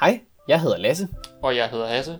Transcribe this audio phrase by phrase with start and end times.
[0.00, 1.08] Hej, jeg hedder Lasse,
[1.42, 2.18] Og jeg hedder Hasse.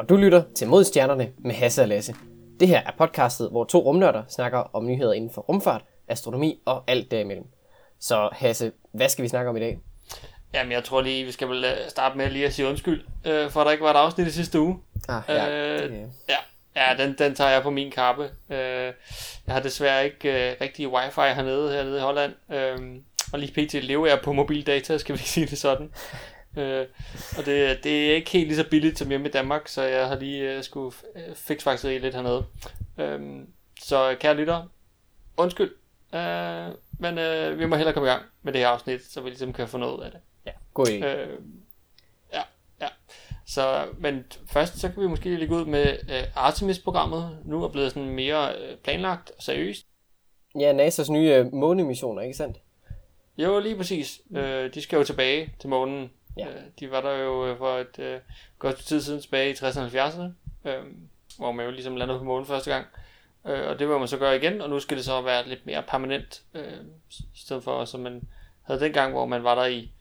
[0.00, 2.14] og du lytter til Mod Stjernerne med Hasse og Lasse.
[2.60, 6.84] Det her er podcastet, hvor to rumnørder snakker om nyheder inden for rumfart, astronomi og
[6.86, 7.44] alt derimellem.
[8.00, 9.78] Så Hasse, hvad skal vi snakke om i dag?
[10.54, 13.50] Jamen, jeg tror lige, vi skal vel øh, starte med lige at sige undskyld, øh,
[13.50, 14.78] for at der ikke var et afsnit i sidste uge.
[15.08, 15.36] Ah, Øh,
[15.88, 16.36] det- Ja,
[16.76, 18.30] ja den, den tager jeg på min kappe.
[18.50, 18.92] Øh,
[19.46, 22.32] jeg har desværre ikke øh, rigtig wifi hernede, hernede i Holland.
[22.52, 22.78] Øh,
[23.32, 23.74] og lige pt.
[23.74, 25.90] lever jeg på mobildata, skal vi sige det sådan.
[26.56, 26.86] Øh,
[27.38, 30.08] og det, det er ikke helt lige så billigt som hjemme i Danmark, så jeg
[30.08, 32.46] har lige øh, skulle øh, fikse faktisk lidt hernede.
[32.98, 33.20] Øh,
[33.82, 34.62] så kære lytter,
[35.36, 35.74] undskyld.
[36.14, 36.68] Øh,
[36.98, 39.52] men øh, vi må hellere komme i gang med det her afsnit, så vi ligesom
[39.52, 40.20] kan få noget af det.
[40.46, 41.04] ja, god idé.
[41.04, 41.38] Øh,
[42.32, 42.42] ja,
[42.80, 42.88] ja.
[43.46, 47.38] Så, men først så kan vi måske lige gå ud med øh, Artemis-programmet.
[47.44, 49.86] Nu er blevet sådan mere øh, planlagt og seriøst.
[50.58, 52.56] Ja, NASA's nye øh, månemissioner, ikke sandt?
[53.38, 54.20] Jo, lige præcis.
[54.36, 56.10] Øh, de skal jo tilbage til månen.
[56.36, 56.48] Ja.
[56.48, 58.20] Øh, de var der jo øh, for et øh,
[58.58, 60.30] godt stykke tid siden tilbage i 60'erne og 70'erne,
[60.68, 60.84] øh,
[61.38, 62.86] hvor man jo ligesom landede på månen første gang.
[63.46, 65.66] Øh, og det vil man så gøre igen, og nu skal det så være lidt
[65.66, 68.28] mere permanent, øh, i stedet for som man
[68.62, 69.92] havde dengang, hvor man var der i,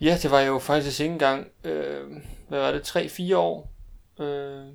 [0.00, 2.10] ja, det var jo faktisk ikke engang, øh,
[2.48, 3.72] hvad var det, 3-4 år.
[4.18, 4.66] Øh,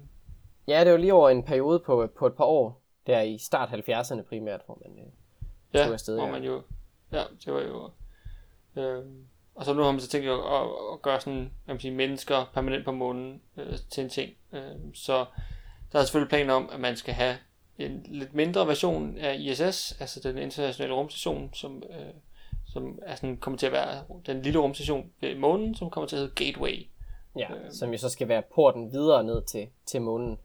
[0.69, 3.69] Ja, det var lige over en periode på, på et par år, der i start
[3.69, 5.00] 70'erne primært, hvor man...
[5.00, 5.11] Øh,
[5.73, 6.31] ja, tog afsted, hvor ja.
[6.31, 6.61] man jo,
[7.11, 7.89] ja, det var jo,
[8.75, 9.06] øh,
[9.60, 11.96] og så nu har man så tænkt at, at, at gøre sådan, hvad man siger,
[11.96, 14.34] mennesker permanent på månen øh, til en ting.
[14.54, 14.62] Øh,
[14.94, 15.26] så
[15.92, 17.38] der er selvfølgelig planer om, at man skal have
[17.78, 22.14] en lidt mindre version af ISS, altså den internationale rumstation, som, øh,
[22.68, 26.16] som er sådan, kommer til at være den lille rumstation ved månen, som kommer til
[26.16, 26.88] at hedde Gateway.
[27.38, 27.72] ja, Øh.
[27.72, 30.40] som jo så skal være porten videre ned til, til månen.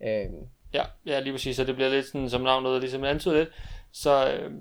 [0.00, 0.30] Øh,
[0.74, 3.48] Ja, ja, lige præcis, så det bliver lidt sådan, som navnet ligesom antyder lidt,
[3.92, 4.52] så, øh,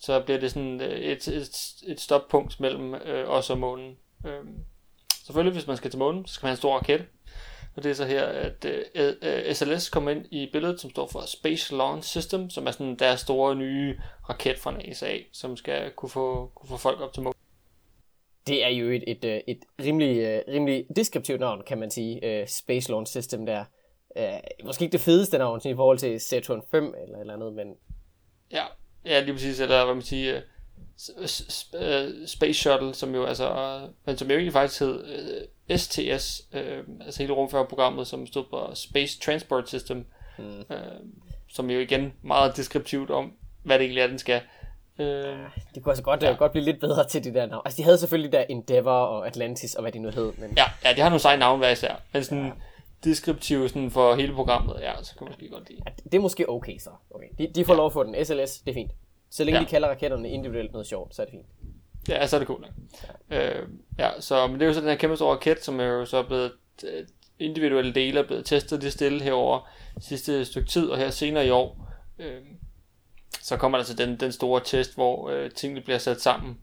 [0.00, 1.50] så bliver det sådan øh, et, et,
[1.86, 3.96] et stoppunkt mellem øh, os og månen.
[4.26, 4.44] Øh,
[5.26, 7.06] selvfølgelig, hvis man skal til månen, så skal man have en stor raket,
[7.76, 11.22] og det er så her, at øh, SLS kommer ind i billedet, som står for
[11.26, 16.10] Space Launch System, som er sådan deres store nye raket fra NASA, som skal kunne
[16.10, 17.34] få, kunne få folk op til månen.
[18.46, 22.46] Det er jo et, et, øh, et rimelig, øh, rimelig deskriptivt navn, kan man sige.
[22.46, 23.64] Space Launch System der.
[24.64, 27.74] Måske ikke det fedeste navn i forhold til Saturn 5 eller et eller andet, men
[28.52, 28.64] Ja,
[29.04, 30.40] ja lige præcis, eller hvad man siger,
[31.18, 31.28] øh,
[31.80, 35.04] øh, Space Shuttle, som jo altså, øh, men som jo egentlig faktisk hed
[35.68, 40.06] øh, STS, øh, altså hele rumfærgeprogrammet, som stod på Space Transport System,
[40.38, 40.44] Mm.
[40.60, 40.76] øh,
[41.48, 43.32] som jo igen meget deskriptivt om,
[43.62, 44.40] hvad det egentlig er, den skal.
[44.98, 45.06] Øh,
[45.74, 46.32] det kunne altså godt, Ja.
[46.38, 47.62] godt blive lidt bedre til de der navn.
[47.64, 50.64] Altså de havde selvfølgelig der Endeavour og Atlantis og hvad de nu hed, men ja,
[50.84, 52.52] ja, det har nogle seje navne hver især, men sådan ja.
[53.04, 55.80] Deskriptiv sådan for hele programmet, ja, så kan man måske godt lide.
[55.86, 56.90] ja, det er måske okay så.
[57.10, 57.26] Okay.
[57.38, 57.76] De, de får Ja.
[57.76, 58.24] lov at få den.
[58.24, 58.92] SLS, det er fint.
[59.30, 59.64] Så længe Ja.
[59.64, 61.46] de kalder raketterne individuelt noget sjovt, så er det fint.
[62.08, 62.66] Ja, så er det cool.
[63.30, 63.60] Ja.
[63.60, 65.84] Øh, ja, så men det er jo så den her kæmpe store raket, som er
[65.84, 66.52] jo så blevet
[66.84, 67.06] øh,
[67.38, 69.68] individuelle dele er blevet testet det stille herover
[70.00, 71.88] sidste stykke tid, og her senere i år,
[72.18, 72.40] øh,
[73.42, 76.58] så kommer der altså den, den store test, hvor øh, tingene bliver sat sammen.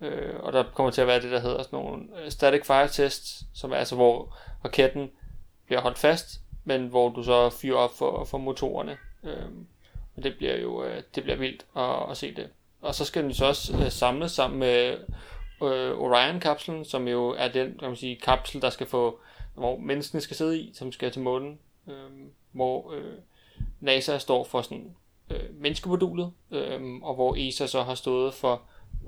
[0.00, 2.88] Øh, og der kommer til at være det, der hedder sådan nogle øh, static fire
[2.88, 5.10] tests, som er altså, hvor raketten
[5.66, 8.96] bliver holdt fast, men hvor du så fyrer op for, for motorerne.
[9.24, 9.50] Øh,
[10.16, 12.48] og det bliver jo øh, det bliver vildt at, at se det.
[12.80, 14.96] Og så skal den så også øh, samles sammen med
[15.62, 19.20] øh, Orion-kapslen, som jo er den kan man sige, kapsel, der skal få,
[19.54, 21.58] hvor menneskene skal sidde i, som skal til månen.
[21.88, 22.10] Øh,
[22.52, 23.14] hvor øh,
[23.80, 24.94] NASA står for sådan
[25.30, 28.62] øh, menneskemodulet, øh, og hvor ESA så har stået for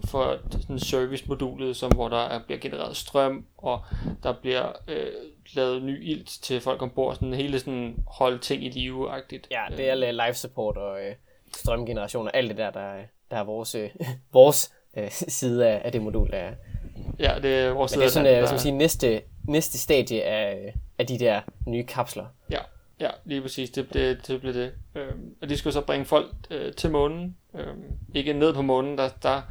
[0.05, 3.85] for sådan servicemodulet, som hvor der er, bliver genereret strøm, og
[4.23, 5.13] der bliver øh,
[5.55, 9.47] lavet ny ilt til folk ombord, sådan hele sådan holde ting i live-agtigt.
[9.51, 11.15] Ja, det er live support og øh,
[11.57, 13.91] strømgeneration og alt det der, der, er- der er vores, øh,
[14.33, 16.55] vores øh, side af, af det modul, der er.
[17.19, 20.23] Ja, det er vores Men det er sådan, øh, skal man sige, næste, næste stadie
[20.25, 22.27] af, øh, af de der nye kapsler.
[22.51, 22.59] Ja,
[23.01, 23.71] ja, lige præcis.
[23.71, 24.73] Det, det, det blev det.
[24.95, 27.37] Øhm, og de skulle så bringe folk øh, til månen.
[27.55, 27.83] Øhm,
[28.15, 29.43] ikke ned på månen, der, der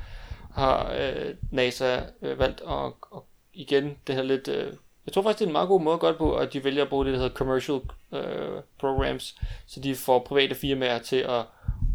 [0.53, 3.21] har øh, NASA øh, valgt at, at
[3.53, 4.47] igen det her lidt...
[4.47, 4.73] Øh,
[5.05, 6.63] jeg tror faktisk, det er en meget god måde at gøre det på, at de
[6.63, 7.79] vælger at bruge det, der hedder commercial
[8.11, 9.35] øh, programs,
[9.65, 11.45] så de får private firmaer til at,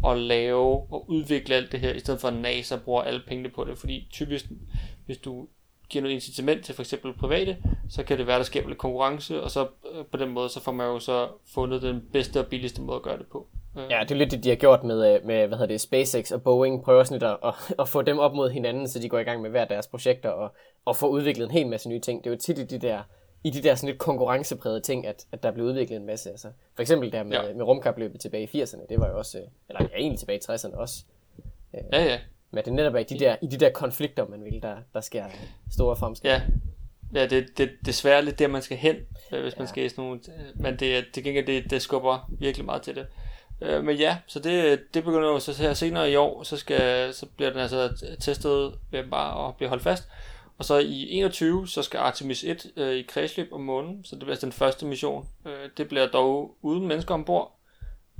[0.07, 3.49] at lave og udvikle alt det her, i stedet for at NASA bruger alle pengene
[3.49, 4.45] på det, fordi typisk,
[5.05, 5.47] hvis du
[5.89, 7.57] giver noget incitament til for eksempel private,
[7.89, 10.59] så kan det være, der skaber lidt konkurrence, og så øh, på den måde, så
[10.59, 13.47] får man jo så fundet den bedste og billigste måde at gøre det på.
[13.77, 15.81] Øh, Ja, det er lidt det, de har gjort med, øh, med hvad hedder det,
[15.81, 16.83] SpaceX og Boeing.
[16.83, 19.23] Prøver sådan lidt at, at, at få dem op mod hinanden, så de går i
[19.23, 20.51] gang med hver deres projekter og,
[20.85, 22.23] og få udviklet en hel masse nye ting.
[22.23, 23.01] Det er jo tit i de der,
[23.43, 26.29] i de der sådan lidt konkurrenceprægede ting, at, at der bliver udviklet en masse.
[26.29, 27.53] Altså, for eksempel der med, Ja.
[27.53, 30.51] med rumkapløbet tilbage i 80'erne, det var jo også, øh, eller ja, egentlig tilbage i
[30.51, 31.03] 60'erne også.
[31.73, 32.19] ja, ja.
[32.53, 35.01] Men det er netop i de der, i de der konflikter, man vil, der, der
[35.01, 35.25] sker
[35.71, 36.33] store fremskridt.
[36.33, 36.41] Ja,
[37.15, 38.95] ja, det, det, desværre lidt der, man skal hen,
[39.31, 39.59] øh, hvis ja.
[39.59, 42.81] man skal i sådan nogle, øh, men det, det gengæld, det, det skubber virkelig meget
[42.81, 43.07] til det.
[43.61, 47.13] Øh, men ja, så det, det begynder jo så her senere i år, så, skal,
[47.13, 50.09] så bliver den altså testet ved bare at blive holdt fast.
[50.57, 54.19] Og så i 21, så skal Artemis 1 øh, i kredsløb om månen, så det
[54.19, 55.27] bliver altså den første mission.
[55.45, 57.55] Øh, det bliver dog uden mennesker ombord.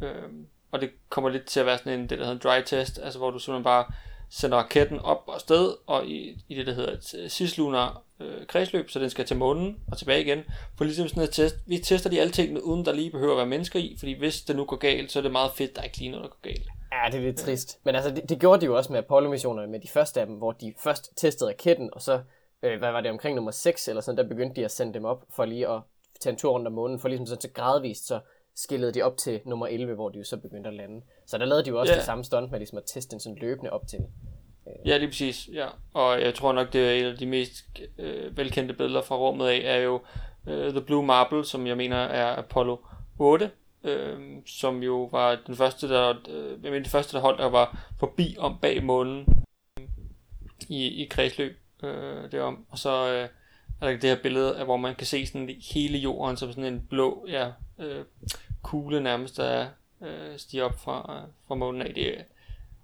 [0.04, 0.30] Øh,
[0.72, 3.00] og det kommer lidt til at være sådan en, det der hedder en dry test,
[3.04, 3.86] altså hvor du simpelthen bare
[4.32, 8.46] sender raketten op og sted, og i, i det, der hedder et øh, cislunar øh,
[8.48, 10.44] kredsløb, så den skal til månen og tilbage igen.
[10.78, 13.38] For ligesom sådan et test, vi tester de alle tingene, uden der lige behøver at
[13.38, 15.82] være mennesker i, fordi hvis det nu går galt, så er det meget fedt, der
[15.82, 16.68] er ikke lige noget, der går galt.
[16.92, 17.80] Ja, det er lidt trist.
[17.84, 20.36] Men altså, det, det gjorde de jo også med Apollo-missionerne, med de første af dem,
[20.36, 22.22] hvor de først testede raketten, og så,
[22.64, 25.06] øh, hvad var det, omkring nummer 6 eller sådan, der begyndte de at sende dem
[25.06, 25.82] op for lige at
[26.20, 28.20] tage en tur rundt om månen, for ligesom sådan så gradvist, så
[28.56, 31.02] skillede de op til nummer 11, hvor de jo så begyndte at lande.
[31.32, 31.98] Så der lavede de jo også Ja.
[31.98, 34.00] det samme stunt med ligesom at teste den sådan løbende op til.
[34.86, 35.50] Ja, lige præcis.
[35.54, 35.68] Ja.
[35.94, 37.66] Og jeg tror nok, det er en af de mest
[37.98, 40.02] øh, velkendte billeder fra rummet af, er jo
[40.48, 42.78] øh, The Blue Marble, som jeg mener er Apollo
[43.20, 43.52] 8,
[43.84, 47.50] øh, som jo var den første, der, øh, jeg mener, det første, der holdt, der
[47.50, 49.26] var forbi om bag månen
[49.80, 49.86] øh,
[50.70, 52.66] i, i kredsløb øh, derom.
[52.70, 53.30] Og så øh,
[53.82, 56.74] er der det her billede, af, hvor man kan se sådan hele jorden som sådan
[56.74, 58.06] en blå ja, øh,
[58.62, 59.68] kugle nærmest, der
[60.02, 61.94] øh, stiger op fra, øh, fra månen af.
[61.94, 62.26] Det,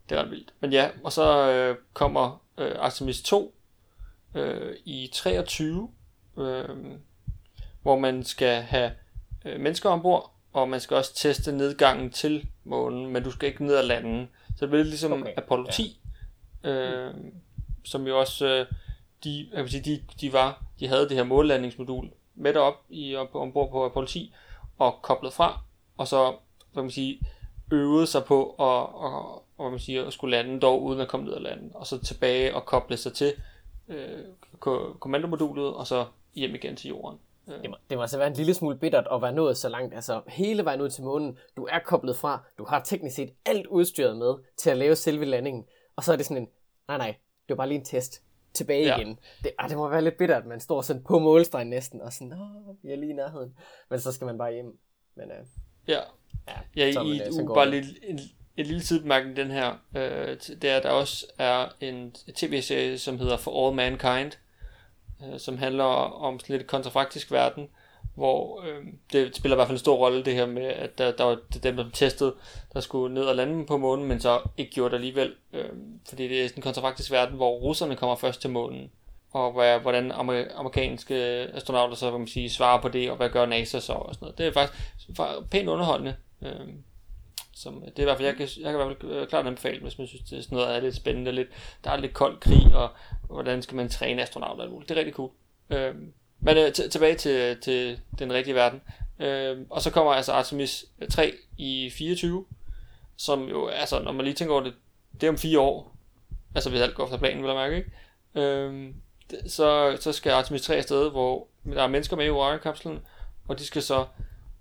[0.10, 0.54] det er ret vildt.
[0.60, 3.56] Men ja, og så øh, kommer øh, Artemis 2
[4.36, 5.90] øh, i 23,
[6.38, 6.70] øh,
[7.82, 8.92] hvor man skal have
[9.46, 13.66] øh, mennesker ombord, og man skal også teste nedgangen til månen, men du skal ikke
[13.66, 14.28] ned og lande.
[14.48, 15.34] Så det bliver ligesom Okay.
[15.38, 15.72] Apollo ja.
[15.72, 16.00] 10,
[16.64, 17.14] øh,
[17.84, 18.66] som jo også, øh,
[19.24, 23.16] de, jeg vil sige, de, de, var, de havde det her mållandingsmodul med derop i,
[23.16, 24.34] op, ombord på Apollo 10,
[24.78, 25.62] og koblet fra,
[25.98, 26.36] og så,
[26.78, 27.22] hvad kan man sige,
[27.72, 31.08] øvede sig på at, at, at, hvad man siger, at skulle lande dog uden at
[31.08, 33.34] komme ned og lande, og så tilbage og koble sig til
[33.88, 34.24] øh,
[34.60, 37.20] ko- kommandomodulet, og så hjem igen til jorden.
[37.48, 39.70] Øh, Det må, det må altså være en lille smule bittert at være nået så
[39.70, 41.38] langt, altså hele vejen ud til månen.
[41.58, 45.26] Du er koblet fra, du har teknisk set alt udstyret med til at lave selve
[45.26, 45.66] landingen,
[45.96, 46.50] og så er det sådan en,
[46.88, 47.08] nej nej,
[47.48, 48.22] det var bare lige en test.
[48.54, 48.98] Tilbage Ja.
[48.98, 49.20] igen.
[49.44, 52.34] Det, ah, det må være lidt bittert, man står sådan på målstregen næsten, og sådan,
[52.34, 53.58] åh, vi er lige i nærheden.
[53.90, 54.80] Men så skal man bare hjem.
[55.16, 55.46] Men øh,
[55.88, 56.00] ja,
[56.48, 58.20] ja, Ja, i uge, går bare lidt, en,
[58.58, 63.20] en lille sidebemærkning den her, øh, det er, at der også er en tv-serie, som
[63.20, 64.32] hedder For All Mankind,
[65.26, 67.68] øh, som handler om sådan lidt kontrafaktisk verden,
[68.16, 68.84] hvor øh,
[69.14, 71.38] det spiller i hvert fald en stor rolle det her med, at der, der var
[71.64, 72.34] dem, der testede,
[72.74, 75.70] der skulle ned og lande på månen, men så ikke gjorde det alligevel, øh,
[76.10, 78.92] fordi det er sådan en kontrafaktisk verden, hvor russerne kommer først til månen,
[79.32, 81.16] og hvad, hvordan amer- amerikanske
[81.54, 84.26] astronauter så, kan man sige, svarer på det, og hvad gør NASA så, og sådan
[84.26, 84.38] noget.
[84.38, 86.16] Det er faktisk fa- pænt underholdende.
[86.42, 86.74] Øhm, øh,
[87.56, 89.48] som, det er i hvert fald, jeg kan, jeg kan i hvert fald øh, klart
[89.48, 91.48] anbefale, hvis man synes, det er sådan noget er lidt spændende, lidt,
[91.84, 92.90] der er lidt kold krig, og
[93.28, 94.90] hvordan skal man træne astronauter og muligt.
[94.90, 95.32] Det er rigtig cool.
[95.70, 95.96] Øh,
[96.40, 98.82] men øh, t- tilbage til, til den rigtige verden.
[99.20, 102.46] Øh, og så kommer altså Artemis 3 i 24,
[103.18, 104.74] som jo, altså når man lige tænker over det,
[105.22, 105.96] det er om fire år.
[106.56, 107.92] Altså hvis alt går efter planen, vil jeg mærke, ikke?
[108.36, 108.94] Øh,
[109.48, 113.00] så, så skal Artemis 3 afsted, hvor der er mennesker med i Orion-kapslen,
[113.48, 114.06] og de skal så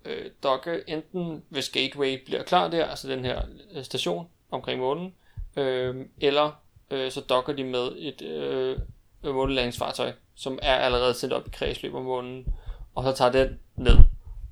[0.06, 3.42] øh, dokke enten hvis Gateway bliver klar der, altså den her
[3.72, 5.14] øh, station omkring månen,
[5.56, 8.78] øh, eller øh, så dokker de med et øh,
[9.24, 12.46] månelandingsfartøj, som er allerede sendt op i kredsløb om månen,
[12.94, 13.96] og så tager den ned.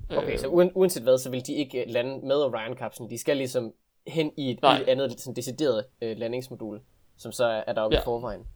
[0.09, 3.09] Okay, så uen, uanset hvad, så vil de ikke øh, lande med Orion-kapslen.
[3.09, 3.73] De skal ligesom
[4.07, 4.79] hen i et, Nej.
[4.79, 6.81] et andet sådan decideret øh, landingsmodul,
[7.17, 7.99] som så er, er deroppe ja.
[7.99, 8.03] Ja.
[8.03, 8.47] i forvejen.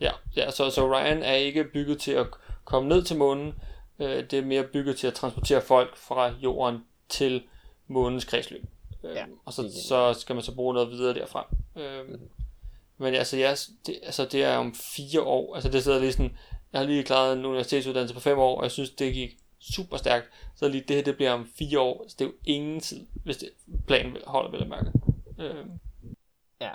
[0.00, 2.26] Ja, ja så, så Orion er ikke bygget til at
[2.64, 3.54] komme ned til månen,
[3.98, 7.42] øh, det er mere bygget til at transportere folk fra jorden til
[7.86, 8.64] månens kredsløb.
[9.04, 11.54] Øh, Ja, og så, så skal man så bruge noget videre derfra.
[11.76, 12.18] Øh,
[12.98, 13.54] Men altså, ja,
[13.86, 15.54] det, altså, det er om fire år.
[15.54, 16.36] Altså, det sidder lige sådan,
[16.72, 19.96] jeg har lige klaret en universitetsuddannelse på fem år, og jeg synes, det gik super
[19.96, 20.26] stærkt.
[20.56, 22.04] Så lige det her, det bliver om fire år.
[22.08, 23.50] Så det er jo ingen tid, hvis det,
[23.86, 24.92] planen holder, vil jeg mærke.
[25.38, 25.66] Øh,
[26.60, 26.70] Ja.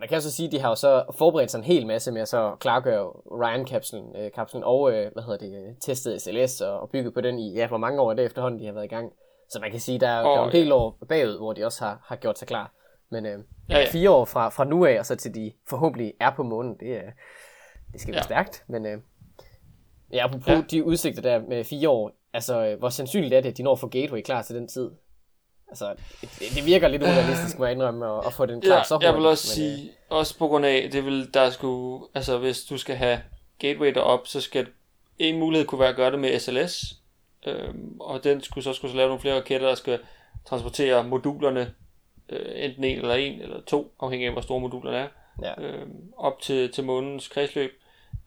[0.00, 2.22] Man kan så sige, at de har jo så forberedt sig en hel masse med
[2.22, 6.80] at så klargøre Orion-kapslen øh, kapslen og, øh, hvad hedder det, øh, testet SLS og,
[6.80, 8.84] og bygget på den i, ja, hvor mange år er det efterhånden, de har været
[8.84, 9.12] i gang.
[9.48, 11.64] Så man kan sige, der er, oh, der er en del år bagud, hvor de
[11.64, 12.72] også har, har gjort sig klar.
[13.10, 13.38] Men øh,
[13.70, 13.86] Ja, ja.
[13.90, 16.96] fire år fra, fra nu af, og så til de forhåbentlig er på månen, det,
[16.96, 17.10] er,
[17.92, 18.22] det skal være Ja.
[18.24, 18.64] stærkt.
[18.68, 18.98] Men øh,
[20.12, 20.54] ja, apropos Ja.
[20.54, 20.62] ja.
[20.70, 23.72] de udsigter der med fire år, altså øh, hvor sandsynligt er det, at de når
[23.72, 24.90] at få Gateway klar til den tid?
[25.82, 28.84] Altså, det, det virker lidt urealistisk, må jeg indrømme, at, at få den klar ja,
[28.84, 29.06] så hurtigt.
[29.06, 32.38] jeg vil også men, øh, sige, også på grund af, det vil, der skulle, altså
[32.38, 33.20] hvis du skal have
[33.58, 34.66] gateway derop, så skal
[35.18, 36.94] en mulighed kunne være at gøre det med SLS,
[37.46, 39.98] øhm, og den skulle så skulle så lave nogle flere raketter, der skal
[40.48, 41.72] transportere modulerne,
[42.28, 45.08] øh, enten en eller en eller to, afhængig af hvor store modulerne er,
[45.42, 45.62] Ja.
[45.62, 47.70] øhm, op til, til månens kredsløb.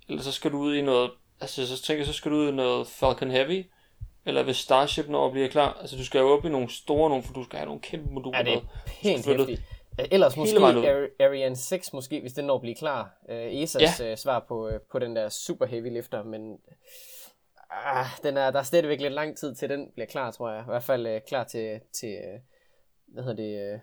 [0.10, 1.12] Eller så skal du ud i noget
[1.42, 3.66] altså så tænker jeg, så skal du ud i noget Falcon Heavy,
[4.28, 7.10] eller hvis Starship når at blive klar, altså du skal jo op i nogle store
[7.10, 8.60] nogle, for du skal have nogle kæmpe moduler Ja, det er
[9.04, 9.62] pænt hæftigt.
[10.12, 13.18] Ellers hele måske Ariane 6, måske, hvis den når at blive klar.
[13.30, 14.16] Uh, ESA's ja.
[14.16, 16.58] svar på, uh, på den der super heavy lifter, men
[17.72, 20.62] ah, den er, der er stadigvæk lidt lang tid til den bliver klar, tror jeg.
[20.62, 22.40] I hvert fald uh, klar til, til uh,
[23.14, 23.80] hvad hedder det, uh,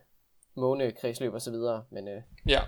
[0.63, 1.85] månekredsløb og så videre.
[1.91, 2.15] Men uh,
[2.51, 2.61] Ja,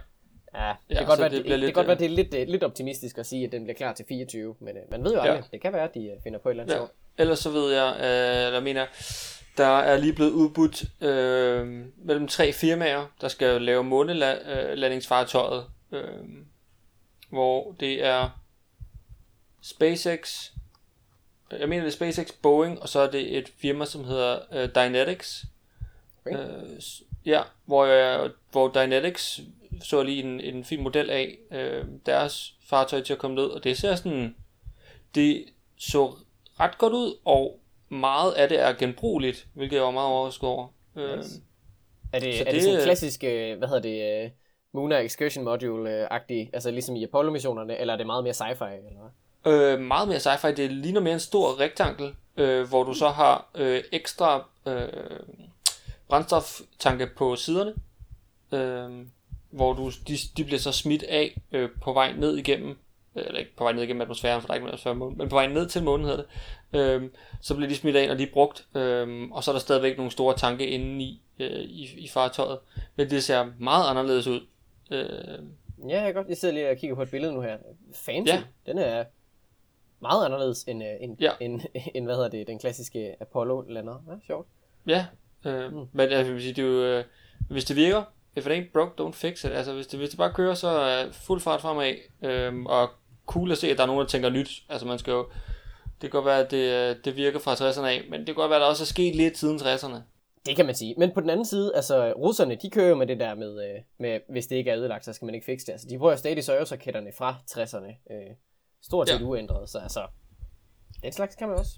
[0.55, 1.95] ja, det Ja, kan godt være, det det, bliver det, det, lidt, kan godt være,
[1.97, 4.57] øh, det er lidt, uh, lidt optimistisk at sige, at den bliver klar til 24,
[4.61, 5.31] men uh, man ved jo Ja.
[5.33, 5.51] aldrig.
[5.53, 6.79] Det kan være, at de uh, finder på et eller andet Ja.
[6.79, 6.93] sjovt.
[7.19, 8.87] Ellers så ved jeg, øh, eller mener,
[9.57, 16.25] der er lige blevet udbudt øh, mellem tre firmaer, der skal lave månelandingsfartøjet, øh,
[17.31, 18.31] hvor det er
[19.63, 20.51] SpaceX,
[21.51, 24.69] jeg mener det er SpaceX, Boeing, og så er det et firma, som hedder øh,
[24.75, 25.45] Dynetics.
[26.27, 26.39] Okay.
[26.39, 26.81] Øh,
[27.27, 29.41] ja, hvor, jeg, hvor Dynetics
[29.83, 33.65] så lige en, en fin model af øh, deres fartøj til at komme ned, og
[33.65, 34.37] det ser sådan,
[35.15, 35.45] det
[35.79, 36.15] så
[36.61, 37.59] ret godt ud, og
[37.89, 40.69] meget af det er genbrugeligt, hvilket jeg var meget overrasket over.
[40.97, 41.03] Øh.
[42.13, 44.31] Er det, Så er det det- sådan en klassisk, øh, hvad hedder det, uh,
[44.83, 48.65] Lunar Excursion Module-agtig, altså ligesom i Apollo-missionerne, eller er det meget mere sci-fi?
[48.75, 49.11] Eller?
[49.47, 50.51] Øh, meget mere sci-fi.
[50.55, 54.89] Det ligner mere en stor rektankel, øh, hvor du så har øh, ekstra øh,
[56.09, 57.75] brændstoftanke på siderne,
[58.53, 59.07] øh,
[59.51, 62.79] hvor du, de, de bliver så smidt af øh, på vej ned igennem,
[63.17, 65.37] eller ikke på vej ned igennem atmosfæren, for der er ikke atmosfære, månen, men på
[65.37, 66.23] vej ned til månen hedder
[66.73, 69.53] det, øh, så bliver de smidt af, når de er brugt, øh, og så er
[69.53, 72.59] der stadigvæk nogle store tanke inde i, øh, i, i fartøjet.
[72.97, 74.41] Men det ser meget anderledes ud.
[74.91, 75.39] Øh,
[75.89, 77.57] Ja, jeg, godt, jeg sidder lige og kigger på et billede nu her.
[77.95, 78.33] Fancy.
[78.33, 78.43] Ja.
[78.67, 79.05] Den er
[80.01, 81.31] meget anderledes end, uh, end, Ja.
[81.41, 81.61] end,
[81.95, 84.03] end, hvad hedder det, den klassiske Apollo-lander.
[84.09, 84.49] Ja, sjovt.
[84.87, 85.07] Ja,
[85.45, 85.87] øh, mm.
[85.93, 87.05] men altså, jeg vil sige, det er jo, øh,
[87.51, 88.03] hvis det virker,
[88.37, 89.51] if it ain't broke, don't fix it.
[89.51, 92.91] Altså, hvis det, hvis det bare kører, så er fuld fart fremad, øh, og
[93.27, 94.63] cool at se, at der er nogen, der tænker nyt.
[94.69, 95.27] Altså, man skal jo,
[95.85, 98.35] det kan godt være, at det, øh, det virker fra 60'erne af, men det kan
[98.35, 99.97] godt være, at der også er sket lidt siden 60'erne.
[100.47, 100.95] Det kan man sige.
[100.99, 103.83] Men på den anden side, altså russerne, de kører jo med det der med, øh,
[103.99, 105.73] med hvis det ikke er ødelagt, så skal man ikke fikse det.
[105.73, 108.15] Altså, de bruger stadig Soyuz-raketterne fra 60'erne.
[108.15, 108.37] Øh,
[108.83, 109.19] stort set Ja.
[109.19, 109.25] ja.
[109.27, 110.07] uændret, så altså,
[111.03, 111.73] den slags kan man også.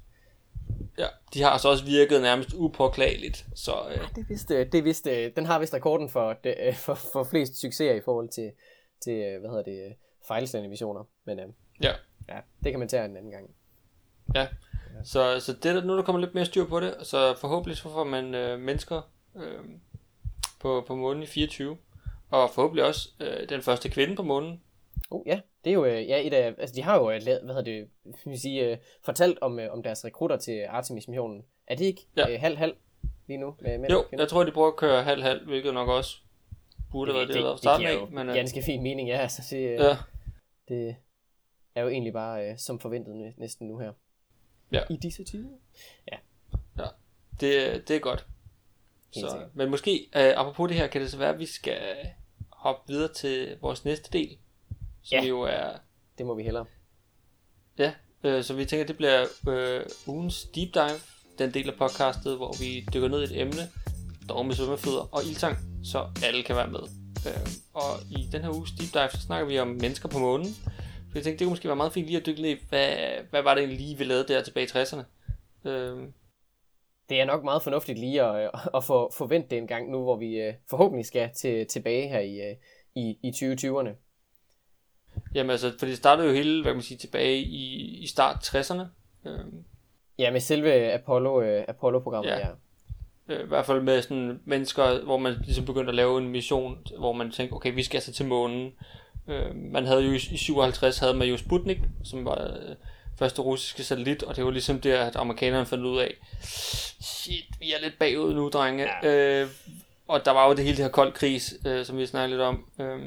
[0.98, 5.06] Ja, de har så også virket nærmest upåklageligt, så øh, Det er vist, øh, det
[5.08, 6.54] øh, den har vist rekorden for, det,
[6.86, 8.52] for, for flest succeser i forhold til,
[9.04, 9.94] til hvad hedder det,
[10.28, 11.04] fejlslagende missioner.
[11.24, 11.46] Men øh,
[11.82, 11.92] ja.
[12.28, 13.50] ja, det kan man tage en anden gang.
[14.34, 14.46] Ja,
[15.04, 17.82] så, så det, nu er der kommer lidt mere styr på det, så forhåbentlig så
[17.82, 19.64] får man øh, mennesker øh,
[20.60, 21.76] på, på månen i 24,
[22.30, 24.60] og forhåbentlig også øh, den første kvinde på månen.
[25.10, 27.54] Oh, ja, det er jo øh, ja, et af, altså de har jo øh, hvad
[27.54, 27.88] hedder det,
[28.24, 31.44] vil sige, øh, fortalt om, om deres rekrutter til Artemis-missionen.
[31.66, 32.30] Er det ikke Ja.
[32.30, 32.74] øh, halv-halv
[33.26, 33.54] lige nu?
[33.60, 36.16] Med mænd Jo, jeg tror, de prøver at køre halv-halv, hvilket nok også
[36.90, 38.10] burde have været det, det, det, starten giver af.
[38.10, 39.16] Men, ganske fin mening, ja.
[39.16, 39.96] Altså, det, ja,
[40.68, 40.96] det
[41.74, 43.92] er jo egentlig bare øh, som forventet næ- næsten nu her.
[44.72, 44.80] Ja.
[44.90, 45.48] I disse tider.
[47.40, 48.26] det, det er godt.
[49.14, 49.56] Helt Så, sikkert.
[49.56, 51.80] men måske, øh, apropos det her, kan det så være, at vi skal
[52.52, 54.38] hoppe videre til vores næste del,
[55.02, 55.24] som Ja.
[55.24, 55.76] jo er,
[56.18, 56.64] Det må vi hellere.
[57.78, 57.92] ja,
[58.24, 61.00] øh, så vi tænker, det bliver øh, ugens deep dive,
[61.38, 63.62] den del af podcastet, hvor vi dykker ned i et emne,
[64.28, 66.80] dog med svømmefødder og ildtang, så alle kan være med.
[67.28, 70.46] Øh, og i den her uges deep dive, så snakker vi om mennesker på månen.
[71.10, 72.96] For jeg tænkte, det kunne måske være meget fint lige at dykke ned i, hvad,
[73.30, 75.02] hvad var det lige, vi lavede der tilbage i 60'erne?
[75.68, 75.98] Øh,
[77.08, 80.02] Det er nok meget fornuftigt lige at, øh, at få forvente det en gang nu,
[80.02, 82.56] hvor vi øh, forhåbentlig skal til, tilbage her i,
[82.94, 83.90] i, i 2020'erne.
[85.34, 88.36] Jamen altså, for det startede jo hele, hvad kan man sige, tilbage i, i start
[88.54, 88.82] 60'erne.
[89.28, 89.38] Øh,
[90.18, 92.38] Ja, med selve Apollo, øh, Apollo-programmet, Ja.
[92.38, 92.52] ja.
[93.28, 96.78] Øh, I hvert fald med sådan mennesker, hvor man ligesom begyndte at lave en mission,
[96.98, 98.72] hvor man tænkte, okay, vi skal altså til månen.
[99.28, 102.74] Øh, man havde jo i, i 57 havde man jo Sputnik, som var øh,
[103.18, 106.14] første russiske satellit, og det var ligesom der, at amerikanerne fandt ud af,
[107.00, 108.88] shit, vi er lidt bagud nu, drenge.
[109.02, 109.40] Ja.
[109.42, 109.48] Øh,
[110.08, 112.40] og der var jo det hele det her kold kris, øh, som vi snakkede lidt
[112.40, 112.98] om, øh,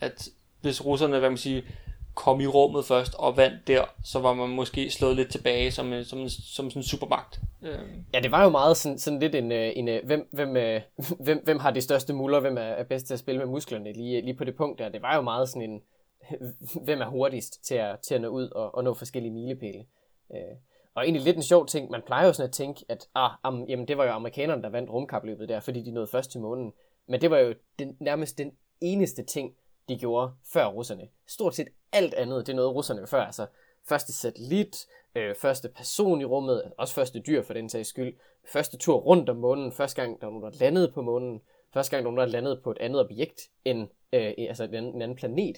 [0.00, 0.28] at
[0.60, 1.62] hvis russerne, hvad man siger,
[2.24, 5.92] kom i rummet først og vandt der, så var man måske slået lidt tilbage som,
[5.92, 7.40] en- som, en- som sådan en supermagt.
[7.62, 8.04] Øhm.
[8.14, 10.80] Ja, det var jo meget sådan, sådan lidt en, øh, en øh, hvem, hvem, øh,
[11.24, 13.92] hvem, hvem har de største muller, hvem er, er bedst til at spille med musklerne
[13.92, 14.88] lige, lige på det punkt der.
[14.88, 15.82] Det var jo meget sådan en,
[16.84, 19.84] hvem er hurtigst til at, til at nå ud og, og nå forskellige milepæle.
[20.94, 23.64] Og egentlig lidt en sjov ting, man plejer jo sådan at tænke, at ah, am,
[23.68, 26.72] jamen, det var jo amerikanerne, der vandt rumkapløbet der, fordi de nåede først til månen.
[27.08, 29.52] Men det var jo den, nærmest den eneste ting,
[29.88, 31.08] de gjorde før russerne.
[31.28, 33.22] Stort set alt andet, det er noget, russerne før.
[33.22, 33.46] Altså
[33.84, 38.76] første satellit, øh, første person i rummet, også første dyr for den sags skyld, første
[38.76, 41.40] tur rundt om månen, første gang der var nogen, der landede på månen,
[41.74, 44.74] første gang der var nogen, der landede på et andet objekt, end, øh, altså en
[44.74, 45.56] anden, en anden planet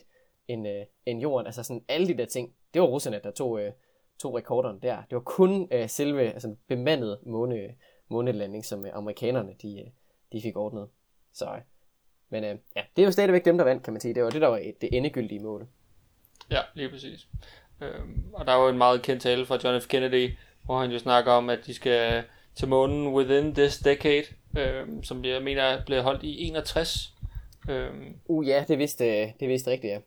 [0.49, 1.47] end, øh, end jorden.
[1.47, 3.73] Altså sådan alle de der ting, det var russerne, der tog, øh,
[4.21, 4.97] to rekorderen der.
[4.97, 7.75] Det var kun øh, selve altså, bemandet måne,
[8.09, 9.87] månelanding, som øh, amerikanerne de, øh,
[10.33, 10.89] de fik ordnet.
[11.33, 11.61] Så, øh,
[12.29, 14.15] men øh, ja, det er jo stadigvæk dem, der vandt, kan man sige.
[14.15, 15.69] Det var det, der var det endegyldige mål.
[16.50, 17.26] Ja, lige præcis.
[17.80, 19.87] Øhm, og der er jo en meget kendt tale fra John F.
[19.87, 20.30] Kennedy,
[20.62, 24.25] hvor han jo snakker om, at de skal til månen within this decade,
[24.59, 27.14] øhm, som jeg mener bliver holdt i 61.
[27.69, 29.04] Øhm, Uh ja, det vidste,
[29.40, 29.99] det vidste rigtigt, ja.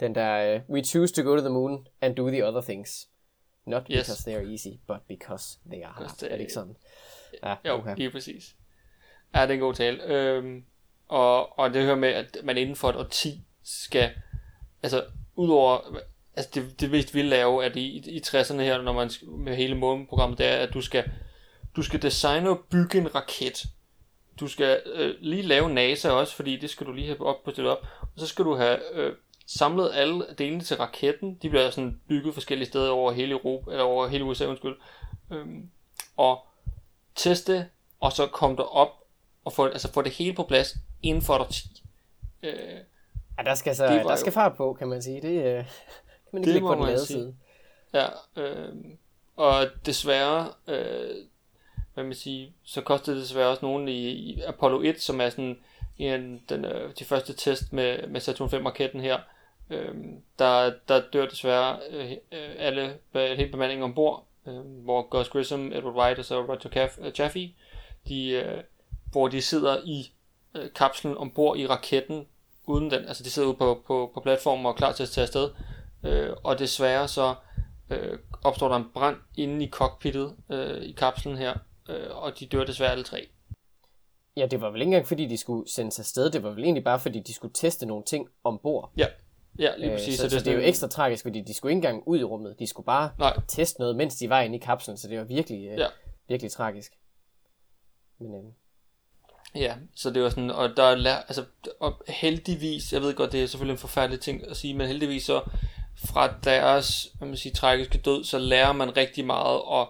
[0.00, 3.08] Den der, uh, we choose to go to the moon and do the other things.
[3.66, 3.96] Not Yes.
[4.06, 6.22] because they are easy, but because they are hard.
[6.22, 6.76] Er det ikke sådan?
[7.42, 7.96] Ja, jo, okay.
[7.96, 8.56] lige præcis.
[9.34, 10.02] Ja, det er en god tale.
[10.04, 10.64] Øhm,
[11.08, 14.10] og, og det hører med, at man inden for et årti skal,
[14.82, 15.04] altså
[15.36, 15.80] udover,
[16.36, 19.56] altså det, det mest vilde er jo, at i, i 60'erne her, når man med
[19.56, 21.10] hele måneprogrammet, det er, at du skal,
[21.76, 23.66] du skal designe og bygge en raket.
[24.40, 27.50] Du skal øh, lige lave NASA også, fordi det skal du lige have op på
[27.50, 27.86] det op.
[28.00, 29.12] Og så skal du have øh,
[29.46, 31.38] samlet alle delene til raketten.
[31.42, 34.76] De bliver sådan bygget forskellige steder over hele Europa, eller over hele USA, undskyld.
[35.32, 35.70] Øhm,
[36.16, 36.46] og
[37.14, 37.68] teste,
[38.00, 38.88] og så komme derop
[39.44, 41.82] og få, altså få det hele på plads inden for et årti.
[42.42, 42.80] Øh,
[43.38, 45.22] Ja, der skal, så, der skal fart på, kan man sige.
[45.22, 45.64] Det øh, kan
[46.32, 47.34] man ikke Det ligge på den lade side.
[47.94, 48.74] ja, øh,
[49.36, 51.16] og desværre, øh,
[51.94, 55.28] hvad man sige, så kostede det desværre også nogen i, i Apollo 1, som er
[55.30, 55.58] sådan
[55.98, 59.18] en, den, øh, de første test med, med Saturn 5 raketten her.
[59.70, 59.94] Øh,
[60.38, 65.94] der, der dør desværre øh, øh, alle, hele bemandingen ombord, øh, hvor Gus Grissom, Edward
[65.94, 67.52] White og så Roger Caff, øh, Chaffee,
[68.08, 68.62] de, øh,
[69.12, 70.12] hvor de sidder i
[70.54, 72.26] øh, kapslen ombord i raketten,
[72.66, 75.08] uden den, altså de sidder ude på, på, på platformen og er klar til at
[75.08, 75.50] tage afsted,
[76.04, 77.34] øh, og desværre så
[77.90, 81.54] øh, opstår der en brand inde i cockpittet øh, i kapslen her,
[81.88, 83.28] øh, og de dør desværre alle tre.
[84.36, 86.30] Ja, det var vel ikke engang, fordi de skulle sendes afsted.
[86.30, 88.92] Det var vel egentlig bare, fordi de skulle teste nogle ting ombord.
[88.96, 89.06] Ja,
[89.58, 90.18] ja lige Øh, præcis.
[90.18, 92.58] så, så, det er jo ekstra tragisk, fordi de skulle ikke engang ud i rummet.
[92.58, 94.96] De skulle bare Nej, teste noget, mens de var inde i kapslen.
[94.96, 95.86] Så det var virkelig, øh, Ja.
[96.28, 96.92] virkelig tragisk.
[98.20, 98.52] Men øh,
[99.54, 101.44] Ja, så det var sådan, og der er altså,
[101.80, 105.24] og heldigvis, jeg ved godt, det er selvfølgelig en forfærdelig ting at sige, men heldigvis
[105.24, 105.40] så
[106.04, 109.88] fra deres, hvad man siger, tragiske død, så lærer man rigtig meget og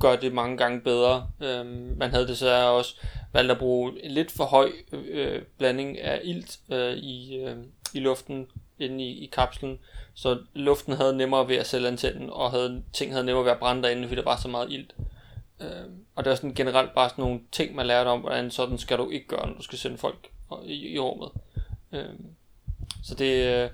[0.00, 1.30] gør det mange gange bedre.
[1.40, 2.94] Øhm, man havde desværre også
[3.32, 7.56] valgt at bruge en lidt for høj øh, blanding af ilt øh, i, øh,
[7.94, 8.46] i luften
[8.78, 9.78] inde i, i kapslen,
[10.14, 13.58] så luften havde nemmere ved at sælge antænden, og havde, ting havde nemmere ved at
[13.58, 14.94] brænde derinde, fordi der var så meget ilt.
[15.60, 18.78] Øhm, og det er sådan generelt bare sådan nogle ting, man lærte om, hvordan sådan
[18.78, 20.30] skal du ikke gøre, når du skal sende folk
[20.64, 21.30] i, i rummet.
[21.92, 22.26] Øhm,
[23.04, 23.70] så det, øh,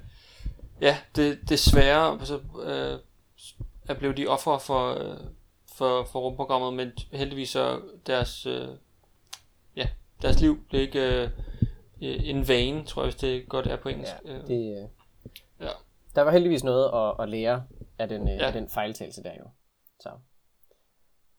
[0.80, 2.98] ja, det, desværre så, øh,
[3.88, 5.16] er blevet de ofre for, øh,
[5.76, 8.68] for, for rumprogrammet, men heldigvis så deres, øh,
[9.76, 9.88] ja,
[10.22, 11.30] deres liv blev ikke øh,
[12.00, 14.12] en vane, tror jeg, hvis det godt er på engelsk.
[14.24, 14.88] ja, Øh, det, øh,
[15.60, 15.70] Ja.
[16.14, 17.64] Der var heldigvis noget at, at lære
[17.98, 18.46] af den, øh, Ja.
[18.46, 19.44] af den fejltagelse der jo.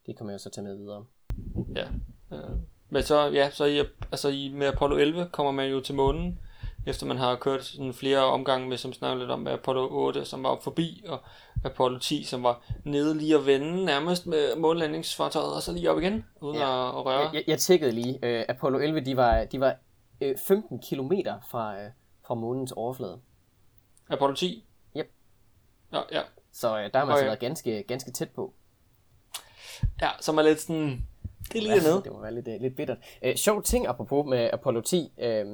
[0.08, 1.04] Det kommer jeg jo så tage med videre.
[1.74, 1.86] Ja.
[2.32, 2.56] Øh,
[2.88, 3.78] men så, ja, så i,
[4.12, 6.38] altså i, med Apollo 11 kommer man jo til månen,
[6.86, 10.24] efter man har kørt sådan flere omgange med, som snakker lidt om, med Apollo 8,
[10.24, 11.20] som var op forbi, og
[11.64, 15.98] Apollo 10, som var nede lige at vende nærmest med månelandingsfartøjet, og så lige op
[15.98, 16.62] igen, uden Ja.
[16.62, 16.88] ja.
[16.88, 17.18] at, at røre.
[17.20, 18.18] Jeg, jeg, jeg tjekkede lige.
[18.22, 19.76] Øh, Apollo 11, de var, de var
[20.20, 21.90] øh, 15 kilometer fra, øh,
[22.26, 23.20] fra månens overflade.
[24.10, 24.64] Apollo 10?
[24.96, 25.10] Yep.
[25.92, 26.22] Ja, ja.
[26.52, 27.28] Så øh, der har man altså ja.
[27.30, 28.54] været ganske, ganske tæt på.
[30.02, 31.06] Ja, som er lidt sådan,
[31.52, 32.02] det er lige dernede.
[32.04, 32.98] Det må være lidt, øh, lidt bittert.
[33.22, 35.12] Øh, sjov ting apropos med Apollo 10.
[35.18, 35.46] Øh,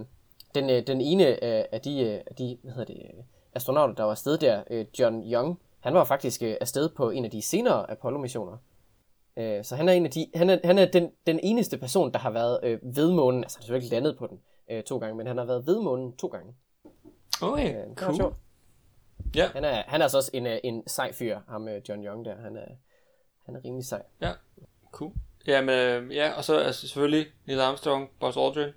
[0.55, 3.95] den, øh, den ene øh, af de, øh, af de hvad hedder det, øh, astronauter,
[3.95, 7.31] der var afsted der, øh, John Young, han var faktisk øh, afsted på en af
[7.31, 8.57] de senere Apollo-missioner.
[9.37, 12.13] Øh, så han er, en af de, han er, han er den, den eneste person,
[12.13, 14.99] der har været øh, ved månen, altså han har selvfølgelig landet på den øh, to
[14.99, 16.55] gange, men han har været ved månen to gange.
[17.43, 18.35] Okay, Øh, cool.
[19.35, 19.49] Ja.
[19.49, 22.37] Han er, han er altså også en, en sej fyr, ham John Young der.
[22.37, 22.67] Han er,
[23.47, 24.03] han er rimelig sej.
[24.93, 25.13] Cool.
[25.47, 28.73] Ja, men, øh, ja, og så altså, selvfølgelig Neil Armstrong, Buzz Aldrin,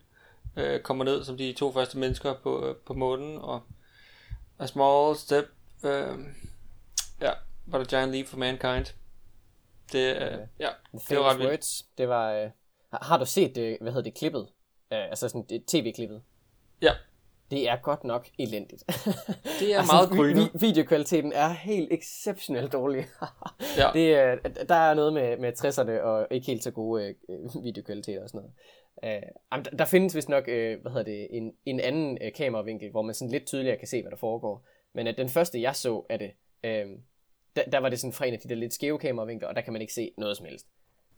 [0.55, 3.61] øh, kommer ned som de to første mennesker på, øh, på månen, og
[4.59, 5.45] A Small Step,
[5.83, 6.17] øh,
[7.21, 7.31] ja,
[7.71, 8.85] but a Giant Leap for Mankind.
[9.91, 10.69] Det, øh, ja,
[11.09, 11.49] det var ret vildt.
[11.49, 11.85] words.
[11.97, 12.49] Det var, øh,
[12.93, 14.47] har, du set, øh, hvad hedder det, klippet?
[14.93, 16.21] Øh, altså sådan det tv-klippet.
[16.81, 16.93] Ja.
[17.51, 18.83] Det er godt nok elendigt.
[19.59, 20.49] Det er meget vi, grynet.
[20.53, 23.05] vi, videokvaliteten er helt exceptionelt dårlig.
[23.77, 23.89] Ja.
[23.99, 24.35] det, er,
[24.69, 28.41] der er noget med, med 60'erne og ikke helt så gode øh, videokvaliteter og sådan
[28.41, 28.53] noget.
[29.51, 32.91] Jamen, der, der findes vist nok øh, hvad hedder det, en, en anden øh, kameravinkel,
[32.91, 34.65] hvor man sådan lidt tydeligere kan se, hvad der foregår.
[34.93, 36.31] Men øh, den første, jeg så af det,
[36.63, 36.85] øh,
[37.55, 39.61] der, der var det sådan fra en af de der lidt skæve kameravinkler, og der
[39.61, 40.65] kan man ikke se noget som helst.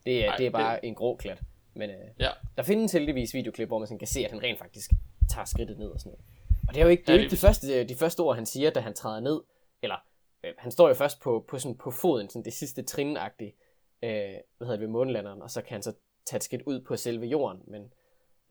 [0.05, 1.41] Det er, Ej, det er bare det- en grå klat.
[1.75, 2.29] Men øh, Ja.
[2.57, 4.91] der findes heldigvis videoklip, hvor man sådan kan se, at han rent faktisk
[5.29, 6.25] tager skridtet ned og sådan noget.
[6.67, 8.35] Og det er jo ikke, det er Ja, ikke de, lige første, de første ord,
[8.35, 9.41] han siger, da han træder ned,
[9.81, 9.95] eller
[10.43, 13.55] øh, han står jo først på, på, sådan, på foden, sådan det sidste trinagtige,
[14.03, 15.93] øh, hvad hedder det, ved månelanderen, og så kan han så
[16.25, 17.93] tage et skridt ud på selve jorden, men,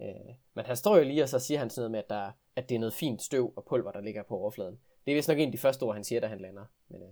[0.01, 2.31] øh, men han står jo lige, og så siger han sådan noget med, at, der,
[2.57, 4.79] at det er noget fint støv og pulver, der ligger på overfladen.
[5.07, 7.03] Det er vist nok en af de første ord, han siger, da han lander, men
[7.03, 7.09] øh,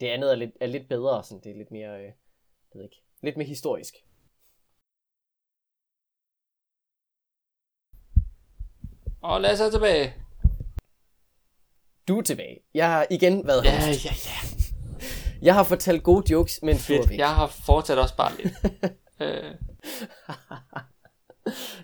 [0.00, 2.14] det andet er lidt, er lidt bedre, sådan, det er lidt mere, øh, jeg
[2.74, 4.04] ved ikke, lidt mere historisk.
[9.22, 10.14] Og lad os tilbage.
[12.08, 12.60] Du er tilbage.
[12.74, 14.04] Jeg har igen været Ja, host.
[14.04, 14.30] ja, ja.
[15.46, 17.18] Jeg har fortalt gode jokes, men du væk.
[17.18, 18.54] Jeg har fortsat også bare lidt.
[19.20, 19.44] øh,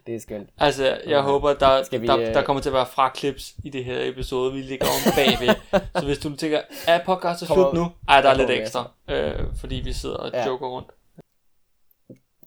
[0.06, 0.50] Det er skønt.
[0.58, 1.28] altså, jeg Okay.
[1.30, 3.98] håber, der, Skal vi, der, øh, der kommer til at være fraklips i det her
[4.10, 5.54] episode, vi ligger om bagved.
[6.00, 7.92] så hvis du tænker, er podcastet Kommer- slut nu?
[8.08, 10.46] Ej, der er lidt ekstra, øh, fordi vi sidder og Ja.
[10.46, 10.88] joker rundt.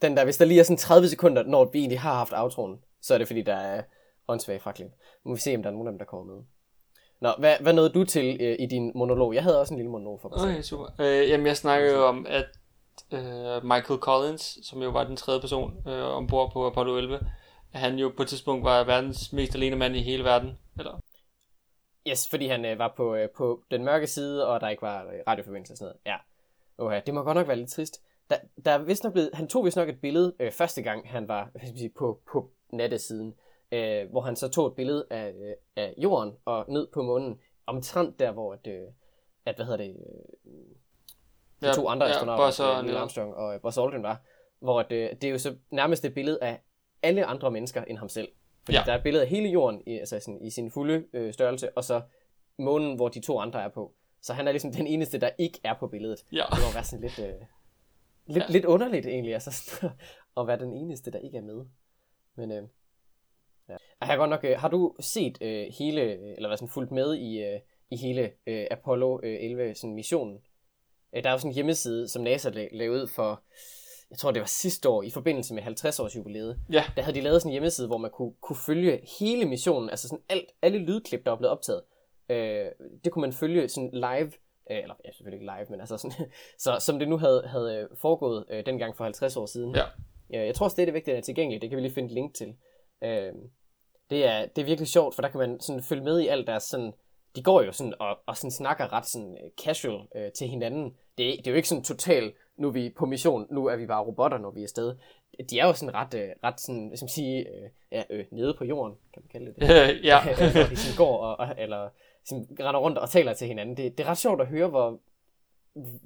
[0.02, 2.78] Den der, hvis der lige er sådan 30 sekunder, når vi egentlig har haft outroen,
[3.02, 3.82] så er det fordi, der er
[4.28, 4.92] åndssvage fraklip.
[5.24, 6.44] Nu må vi se, om der er nogen af dem, der kommer med.
[7.22, 9.34] Nå, hvad, hvad nåede du til øh, i din monolog?
[9.34, 10.40] Jeg havde også en lille monolog for mig.
[10.40, 10.86] Okay, super.
[11.00, 12.46] Øh, jamen, jeg snakker jo om, at
[13.12, 17.20] øh, Michael Collins, som jo var den tredje person øh, ombord på Apollo 11,
[17.74, 20.58] at han jo på et tidspunkt var verdens mest alene mand i hele verden.
[20.80, 21.00] Eller?
[22.08, 25.04] Yes, fordi han øh, var på, øh, på den mørke side, og der ikke var
[25.04, 26.00] øh, radioforbindelse og sådan noget.
[26.06, 26.18] Ja.
[26.78, 28.02] Oha, det må godt nok være lidt trist.
[28.30, 28.36] Der,
[28.66, 31.28] der er vist nok blevet, han tog vist nok et billede øh, første gang, han
[31.28, 33.34] var sige, på, på nattesiden,
[33.72, 37.40] øh, hvor han så tog et billede af, øh, af jorden og ned på månen,
[37.68, 38.88] omtrent der, hvor at, øh,
[39.46, 39.96] at hvad hedder det,
[40.46, 40.52] øh,
[41.62, 42.98] de to andre astronauter, Buzz og øh, Neil.
[42.98, 44.22] Armstrong og øh, Buzz Aldrin var,
[44.60, 46.62] hvor at, øh, det er jo så nærmest et billede af
[47.04, 48.28] alle andre mennesker end ham selv.
[48.66, 48.80] Fordi Ja.
[48.82, 48.86] ja.
[48.86, 51.78] der er et billede af hele jorden i, altså sådan, i sin fulde øh, størrelse,
[51.78, 52.02] og så
[52.60, 53.94] månen, hvor de to andre er på.
[54.22, 56.24] Så han er ligesom den eneste, der ikke er på billedet.
[56.32, 56.44] Ja.
[56.52, 58.40] Det må være sådan lidt, øh, lidt, Ja.
[58.48, 58.52] ja.
[58.52, 59.52] lidt underligt egentlig, altså
[60.40, 61.66] at være den eneste, der ikke er med.
[62.36, 62.64] Men øh,
[63.70, 63.76] ja.
[64.00, 66.02] Jeg har godt nok, øh, har du set øh, hele,
[66.36, 70.40] eller hvad sådan fulgt med i, øh, i hele øh, Apollo øh, 11 sådan missionen?
[71.16, 73.44] Øh, der er jo sådan en hjemmeside, som NASA la- lavede for,
[74.10, 76.60] jeg tror det var sidste år, i forbindelse med 50 års jubilæet.
[76.72, 76.84] Ja.
[76.96, 80.08] Der havde de lavet sådan en hjemmeside, hvor man kunne, kunne følge hele missionen, altså
[80.08, 81.82] sådan alt, alle lydklip, der var blevet optaget.
[82.30, 82.66] Øh,
[83.04, 84.32] det kunne man følge sådan live,
[84.72, 86.28] øh, eller ja, selvfølgelig ikke live, men altså sådan,
[86.64, 89.76] så, som det nu havde, havde øh, foregået øh, dengang for 50 år siden.
[89.76, 89.84] Ja.
[90.30, 91.62] Jeg tror også, det er er tilgængeligt.
[91.62, 92.56] Det kan vi lige finde et link til.
[93.04, 93.34] Øh,
[94.10, 96.48] det, er, det er virkelig sjovt, for der kan man sådan følge med i alt
[96.48, 96.94] deres sådan...
[97.36, 100.98] De går jo sådan og, og sådan snakker ret sådan øh, casual øh, til hinanden.
[101.18, 103.76] Det er, det er jo ikke sådan totalt, nu er vi på mission, nu er
[103.76, 104.96] vi bare robotter, når vi er afsted.
[105.50, 108.26] De er jo sådan ret, øh, ret sådan, hvad skal man sige, øh, ja, øh,
[108.32, 110.06] nede på jorden, kan man kalde det det.
[110.10, 110.20] Ja.
[110.70, 111.90] de sådan går og, og eller
[112.26, 113.78] sådan render rundt og taler til hinanden.
[113.78, 115.00] Det, det er ret sjovt at høre, hvor,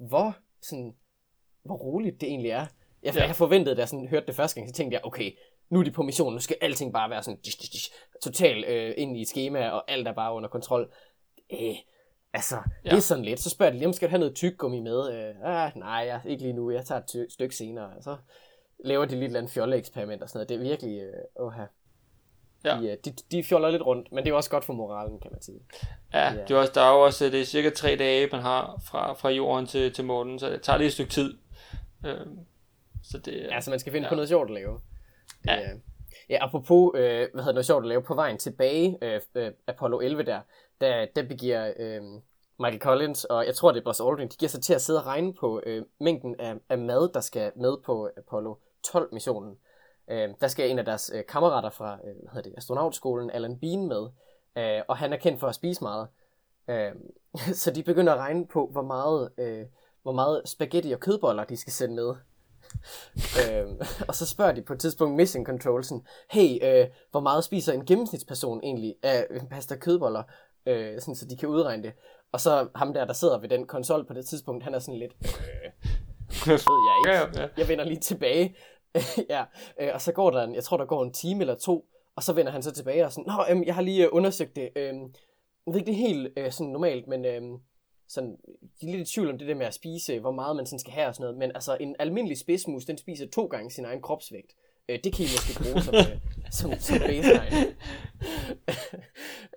[0.08, 0.94] hvor, sådan,
[1.62, 2.66] hvor roligt det egentlig er.
[3.02, 3.26] Jeg, ja.
[3.26, 5.30] jeg forventede, da jeg sådan hørte det første gang, så tænkte jeg, okay,
[5.72, 7.90] nu er de på mission, nu skal alting bare være sådan, dish, dish, dish,
[8.22, 10.92] totalt øh, ind i et schema, og alt er bare under kontrol.
[11.52, 11.58] Øh,
[12.32, 12.90] altså, ja.
[12.90, 13.40] Det er sådan lidt.
[13.40, 15.12] Så spørger de lige, om skal du have noget tyggegummi med?
[15.14, 17.90] Øh, ah, nej, jeg, ikke lige nu, jeg tager et ty- stykke senere.
[18.00, 18.16] Så
[18.84, 20.48] laver de lidt et eller andet fjolleeksperiment og sådan noget.
[20.48, 21.12] Det er virkelig, øh,
[21.46, 21.64] åha.
[22.64, 22.78] Ja.
[22.80, 25.30] De, øh, de, de fjoller lidt rundt, men det er også godt for moralen, kan
[25.32, 25.60] man sige.
[26.12, 26.42] Ja, Ja.
[26.42, 29.12] det er også, der er jo også, det er cirka tre dage, man har fra,
[29.12, 31.38] fra jorden til, til månen, så det tager lige et stykke tid.
[32.06, 32.38] Øhm,
[33.02, 34.08] så det, Ja, så man skal finde ja.
[34.08, 34.80] på noget sjovt at lave.
[35.46, 35.54] Ja.
[35.54, 35.68] Ja.
[36.30, 39.52] Ja, apropos, øh, hvad hedder det, noget sjovt at lave på vejen tilbage, øh, øh,
[39.66, 40.40] Apollo 11 der,
[40.80, 42.02] der, der begiver øh,
[42.58, 45.00] Michael Collins, og jeg tror det er Buzz Aldrin, de giver sig til at sidde
[45.00, 49.58] og regne på øh, mængden af, af mad, der skal med på Apollo 12 missionen.
[50.10, 53.58] Øh, der skal en af deres øh, kammerater fra øh, hvad hedder det, astronautskolen, Alan
[53.58, 54.08] Bean, med,
[54.56, 56.08] øh, og han er kendt for at spise meget.
[56.68, 56.92] Øh,
[57.62, 59.66] så de begynder at regne på, hvor meget, øh,
[60.02, 62.14] hvor meget spaghetti og kødboller, de skal sende med
[63.16, 67.44] øhm, og så spørger de på et tidspunkt Mission Control sådan, hey, øh, hvor meget
[67.44, 70.22] spiser en gennemsnitsperson egentlig af øh, pasta kødboller,
[70.66, 71.92] øh, sådan, så de kan udregne det.
[72.32, 74.98] Og så ham der, der sidder ved den konsol på det tidspunkt, han er sådan
[74.98, 75.70] lidt, øh,
[76.46, 77.50] ved jeg ikke.
[77.56, 78.56] Jeg vender lige tilbage.
[79.34, 79.44] ja,
[79.80, 81.84] øh, og så går der en, jeg tror der går en time eller to,
[82.16, 84.56] og så vender han så tilbage og sådan, Nå, øhm, jeg har lige øh, undersøgt
[84.56, 84.68] det.
[84.76, 85.00] Øhm,
[85.66, 87.58] jeg ved ikke, det er helt øh, sådan normalt, men øhm,
[88.12, 88.36] sådan,
[88.80, 90.78] de er lidt i tvivl om det der med at spise, hvor meget man sådan
[90.78, 91.38] skal have og sådan noget.
[91.38, 94.52] Men altså, en almindelig spidsmus, den spiser to gange sin egen kropsvægt.
[94.88, 96.18] Øh, det kan I måske bruge som, øh,
[96.50, 97.76] som, som baseline.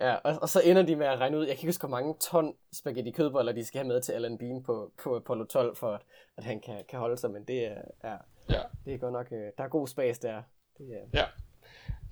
[0.00, 1.96] ja, og, og, så ender de med at regne ud, jeg kan ikke huske, hvor
[1.96, 5.76] mange ton spaghetti kødboller, de skal have med til Alan Bean på, på Apollo 12,
[5.76, 6.00] for at,
[6.36, 7.30] at han kan, kan holde sig.
[7.30, 8.16] Men det er, ja,
[8.50, 8.60] Ja.
[8.84, 10.42] det er godt nok, øh, der er god spas der.
[10.78, 11.26] Det er,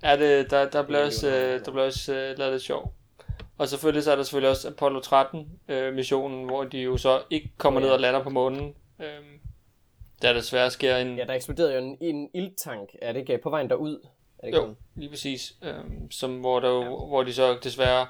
[0.03, 1.57] Ja, det, der, der bliver er også, øh, ja.
[1.57, 2.93] der bliver også øh, lavet lidt sjov.
[3.57, 7.21] Og selvfølgelig så er der selvfølgelig også Apollo 13 øh, missionen, hvor de jo så
[7.29, 7.85] ikke kommer Ja.
[7.85, 8.73] ned og lander på månen.
[8.99, 9.05] Øh,
[10.21, 11.17] der desværre sker en...
[11.17, 12.89] ja, der eksploderede jo en, en ildtank.
[13.01, 13.99] Er det ikke på vejen derud?
[14.39, 14.75] Er det Jo, sådan?
[14.95, 15.53] lige præcis.
[15.63, 15.73] Øh,
[16.11, 18.07] som, hvor, der jo, hvor de så desværre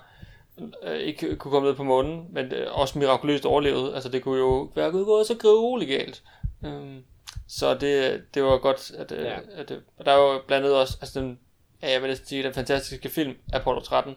[0.84, 3.93] øh, ikke kunne komme ned på månen, men øh, også mirakuløst overlevede.
[3.95, 6.23] Altså det kunne jo være gået så grueligt galt.
[6.65, 7.03] Øhm,
[7.47, 9.38] så det, det var godt, at, øh, Ja.
[9.55, 11.39] at øh, og der er jo blandt andet også, altså den,
[11.81, 14.15] ja, jeg vil næsten sige, den fantastiske film, Apollo 13,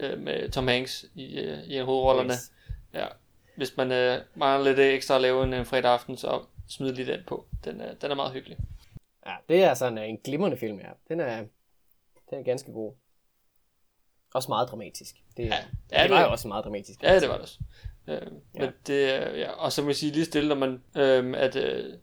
[0.00, 2.32] øh, med Tom Hanks i, øh, i en hovedrollerne.
[2.32, 2.52] Yes.
[2.94, 3.06] Ja.
[3.56, 7.12] Hvis man øh, mangler lidt ekstra at lave en, en fredag aften, så smid lige
[7.12, 7.46] den på.
[7.64, 8.58] Den er, den er meget hyggelig.
[9.26, 10.88] Ja, det er sådan en glimrende film, ja.
[11.08, 11.36] Den er,
[12.30, 12.92] den er ganske god.
[14.34, 15.16] Også meget dramatisk.
[15.36, 15.56] Det, ja,
[15.92, 17.02] Ja, det, var jo også meget dramatisk.
[17.02, 17.58] Ja, det var det også.
[18.06, 18.20] Øh,
[18.54, 18.60] ja.
[18.60, 19.50] Men det, ja.
[19.50, 21.94] Og så må jeg sige lige stille, når man, øh, at, øh,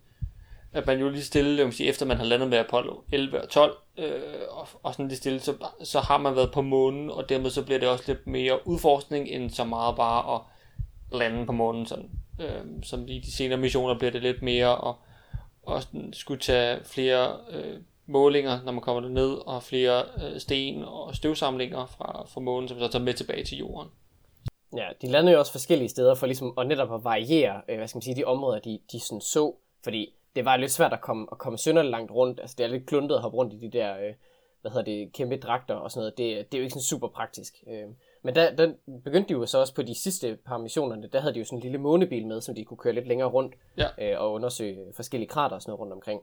[0.73, 3.49] at man jo lige stille, jeg sige, efter man har landet med Apollo 11 og
[3.49, 7.29] 12, øh, og, og sådan lige stille, så, så har man været på månen, og
[7.29, 10.41] dermed så bliver det også lidt mere udforskning, end så meget bare at
[11.19, 11.85] lande på månen.
[11.85, 12.09] Sådan.
[12.41, 14.95] Øh, som i de senere missioner bliver det lidt mere, at,
[15.63, 20.83] og sådan skulle tage flere øh, målinger, når man kommer ned og flere øh, sten
[20.83, 23.89] og støvsamlinger fra, fra månen, som så tager med tilbage til jorden.
[24.77, 27.87] Ja, de landede jo også forskellige steder for ligesom at netop at variere, øh, hvad
[27.87, 31.01] skal man sige, de områder, de, de sådan så, fordi det var lidt svært at
[31.01, 33.57] komme, at komme synderligt langt rundt, altså det er lidt kluntet at hoppe rundt i
[33.57, 34.13] de der, øh,
[34.61, 37.07] hvad hedder det, kæmpe dragter og sådan noget, det, det er jo ikke sådan super
[37.07, 37.53] praktisk.
[37.67, 37.87] Øh,
[38.23, 41.33] men der, der begyndte de jo så også på de sidste par missionerne, der havde
[41.33, 43.87] de jo sådan en lille månebil med, som de kunne køre lidt længere rundt Ja.
[44.13, 46.21] øh, og undersøge forskellige krater og sådan noget rundt omkring.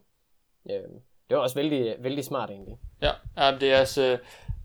[0.70, 0.82] Øh,
[1.28, 2.78] det var også vældig, vældig smart egentlig.
[3.02, 4.18] Ja, ja det er altså,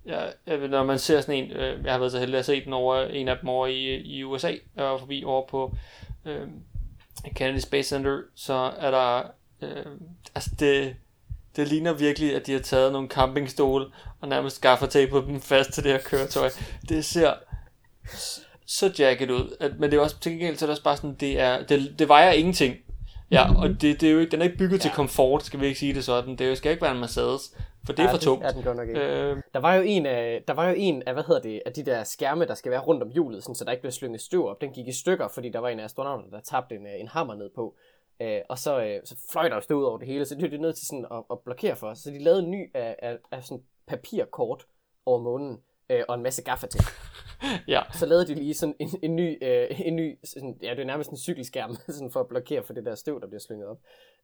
[0.06, 2.74] ja, når man ser sådan en, øh, jeg har været så heldig at se den
[2.74, 5.76] over, en af dem over i, i USA, var forbi over på
[6.26, 6.48] øh,
[7.36, 9.24] Kennedy Space Center, så er der,
[9.62, 9.86] øh,
[10.36, 10.96] altså det,
[11.56, 13.86] det ligner virkelig, at de har taget nogle campingstole
[14.22, 16.50] og nærmest gaffertapet dem fast til det her køretøj.
[16.90, 17.34] Det ser
[18.66, 20.98] så jacket ud, at, men det er også til gengæld, så er det også bare
[20.98, 22.76] sådan, det, er, det, det vejer ingenting.
[23.32, 24.82] Ja, og det, det er jo ikke, den er ikke bygget ja.
[24.82, 26.36] til komfort, skal vi ikke sige det sådan.
[26.36, 27.54] Det skal ikke være en Mercedes,
[27.86, 28.44] for det er Ja, for tungt.
[28.44, 29.02] Det er den godt nok ikke.
[29.02, 31.74] Øh, Der var jo en af, der var jo en af, hvad hedder det, af
[31.74, 34.22] de der skærme, der skal være rundt om hjulet, sådan, så der ikke bliver slynget
[34.22, 34.62] støv op.
[34.62, 37.08] Den gik i stykker, fordi der var en af astronauterne, der tabte en, øh, en
[37.08, 37.76] hammer ned på.
[38.22, 40.52] Øh, og så, øh, så fløj der jo støv ud over det hele, så det
[40.52, 42.00] de nødt til sådan at, at blokere for os.
[42.00, 44.66] Så de lavede en ny af, af, af sådan papirkort
[45.06, 45.58] over månen,
[45.90, 46.86] øh, og en masse gaffatape.
[47.68, 50.80] ja, Så lavede de lige sådan en, en ny, øh, en ny sådan, ja, det
[50.80, 53.68] er nærmest en cykelskærm, sådan for at blokere for det der støv, der bliver slynget
[53.68, 53.78] op.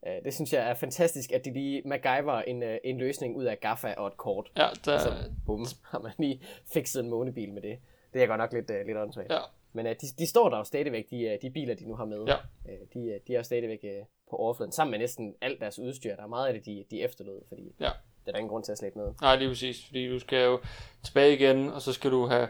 [0.07, 3.43] Øh, det synes jeg er fantastisk, at de lige MacGyver en, øh, en løsning ud
[3.43, 4.51] af gaffa og et kort.
[4.57, 5.13] ja, der, Så
[5.45, 6.41] bum, har man lige
[6.73, 7.79] fikset en månebil med det.
[8.13, 9.31] Det er godt nok lidt, uh, lidt åndssvagt.
[9.31, 9.39] ja,
[9.73, 12.05] Men uh, de, de står der jo stadigvæk, de, uh, de biler, de nu har
[12.05, 12.23] med.
[12.27, 12.35] Ja.
[12.65, 15.79] Uh, de, uh, de er jo stadigvæk uh, på overfladen, sammen med næsten alt deres
[15.79, 16.15] udstyr.
[16.15, 17.89] Der er meget af det, de, de efterlod, fordi Ja.
[18.25, 19.13] Det er der ingen grund til at slæbe med.
[19.21, 20.59] nej, lige præcis, fordi du skal jo
[21.03, 22.47] tilbage igen, og så skal du have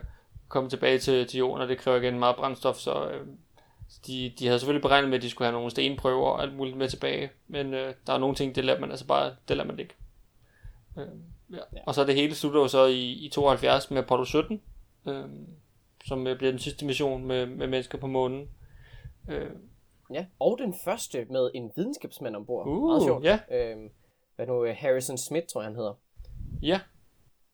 [0.47, 3.27] komme tilbage til, til jorden, og det kræver igen meget brændstof, så øh,
[4.07, 6.77] de, de havde selvfølgelig beregnet med, at de skulle have nogle stenprøver og alt muligt
[6.77, 9.67] med tilbage, men øh, der er nogle ting, det lader man altså bare, det lader
[9.67, 9.95] man ikke.
[10.97, 11.05] Øh,
[11.51, 11.57] ja.
[11.57, 11.79] Ja.
[11.85, 14.61] Og så er det hele slutter jo så i, i 72 med Apollo 17,
[15.07, 15.23] øh,
[16.05, 18.49] som øh, bliver den sidste mission med, med mennesker på månen.
[19.29, 19.49] Øh,
[20.13, 22.67] Ja, og den første med en videnskabsmand ombord.
[22.67, 23.23] Uh, Meget sjovt.
[23.23, 23.39] ja.
[23.51, 23.89] Øhm,
[24.41, 25.93] hvad nu, øh, Harrison Smith, tror jeg, han hedder.
[26.61, 26.79] ja,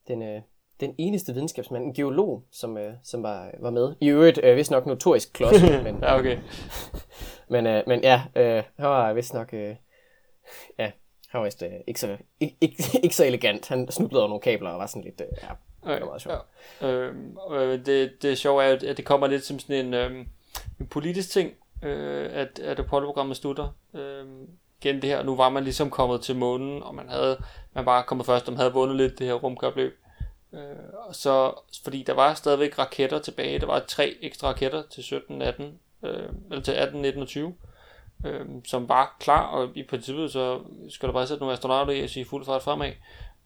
[0.07, 0.41] Den, øh,
[0.79, 3.95] den eneste videnskabsmand, en geolog, som, øh, som var, var med.
[3.99, 6.37] I øvrigt, øh, vist nok notorisk klods, men, ja, okay.
[7.49, 9.53] Men, øh, men ja, øh, han var vist nok...
[9.53, 9.75] Øh,
[10.79, 10.91] ja,
[11.27, 13.67] han var vist øh, ikke, så, ikke, ikke, ikke så elegant.
[13.67, 15.21] Han snublede over nogle kabler og var sådan lidt...
[15.21, 16.35] Øh, ja, det var meget sjovt.
[16.81, 16.87] Ja.
[16.87, 20.27] Øhm, øh, det, det sjove er, at det kommer lidt som sådan en, øhm,
[20.79, 23.77] en politisk ting, øh, at, at Apollo-programmet slutter.
[23.93, 24.49] Øhm,
[24.81, 27.37] gennem det her, nu var man ligesom kommet til månen, og man havde
[27.73, 29.99] man var kommet først, og man havde vundet lidt det her rumkapløb.
[30.53, 30.59] Øh,
[31.07, 35.41] og så, fordi der var stadigvæk raketter tilbage, der var tre ekstra raketter til 17,
[35.41, 37.55] 18, øh, eller til 18, 19 og 20,
[38.25, 42.03] øh, som var klar, og i princippet så skal der bare sætte nogle astronauter i
[42.03, 42.91] og sige fuld fart fremad.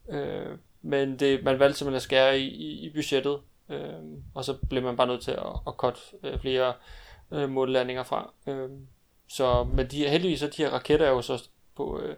[0.09, 3.39] Øh, men det, man valgte simpelthen at skære i, i, i budgettet,
[3.69, 3.93] øh,
[4.33, 6.73] og så blev man bare nødt til at, at cut øh, flere
[7.31, 8.33] øh, månelandinger fra.
[8.47, 8.69] Øh,
[9.31, 11.43] så, men de, heldigvis så de her raketter er jo så
[11.75, 12.15] på, øh,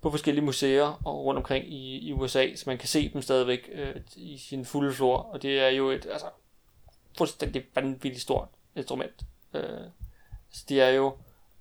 [0.00, 3.68] på forskellige museer og rundt omkring i, i USA, så man kan se dem stadigvæk
[3.72, 6.26] øh, i sin fulde flor, og det er jo et altså,
[7.18, 9.22] fuldstændig vanvittigt stort instrument.
[9.54, 9.62] Øh,
[10.50, 11.12] så de er jo